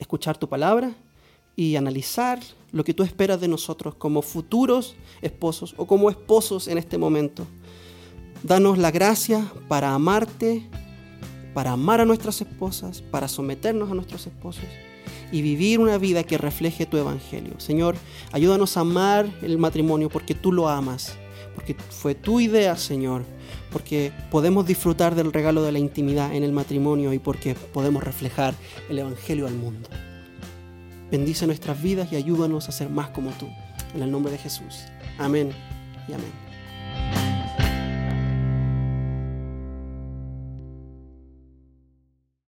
escuchar 0.00 0.36
tu 0.38 0.48
palabra 0.48 0.92
y 1.56 1.76
analizar 1.76 2.40
lo 2.72 2.84
que 2.84 2.94
tú 2.94 3.02
esperas 3.02 3.40
de 3.40 3.48
nosotros 3.48 3.94
como 3.94 4.22
futuros 4.22 4.96
esposos 5.20 5.74
o 5.76 5.86
como 5.86 6.10
esposos 6.10 6.68
en 6.68 6.78
este 6.78 6.98
momento. 6.98 7.46
Danos 8.42 8.78
la 8.78 8.90
gracia 8.90 9.52
para 9.68 9.94
amarte, 9.94 10.68
para 11.54 11.72
amar 11.72 12.00
a 12.00 12.04
nuestras 12.04 12.40
esposas, 12.40 13.02
para 13.02 13.28
someternos 13.28 13.90
a 13.90 13.94
nuestros 13.94 14.26
esposos 14.26 14.64
y 15.30 15.42
vivir 15.42 15.80
una 15.80 15.98
vida 15.98 16.24
que 16.24 16.38
refleje 16.38 16.86
tu 16.86 16.96
evangelio. 16.96 17.58
Señor, 17.58 17.96
ayúdanos 18.32 18.76
a 18.76 18.80
amar 18.80 19.30
el 19.42 19.58
matrimonio 19.58 20.08
porque 20.08 20.34
tú 20.34 20.52
lo 20.52 20.68
amas, 20.68 21.16
porque 21.54 21.74
fue 21.74 22.14
tu 22.14 22.40
idea, 22.40 22.76
Señor, 22.76 23.24
porque 23.70 24.12
podemos 24.30 24.66
disfrutar 24.66 25.14
del 25.14 25.32
regalo 25.32 25.62
de 25.62 25.72
la 25.72 25.78
intimidad 25.78 26.34
en 26.34 26.44
el 26.44 26.52
matrimonio 26.52 27.12
y 27.12 27.18
porque 27.18 27.54
podemos 27.54 28.02
reflejar 28.02 28.54
el 28.90 28.98
evangelio 28.98 29.46
al 29.46 29.54
mundo. 29.54 29.88
Bendice 31.12 31.46
nuestras 31.46 31.82
vidas 31.82 32.10
y 32.10 32.16
ayúdanos 32.16 32.70
a 32.70 32.72
ser 32.72 32.88
más 32.88 33.10
como 33.10 33.32
tú. 33.32 33.46
En 33.94 34.02
el 34.02 34.10
nombre 34.10 34.32
de 34.32 34.38
Jesús. 34.38 34.86
Amén 35.18 35.52
y 36.08 36.14
amén. 36.14 36.41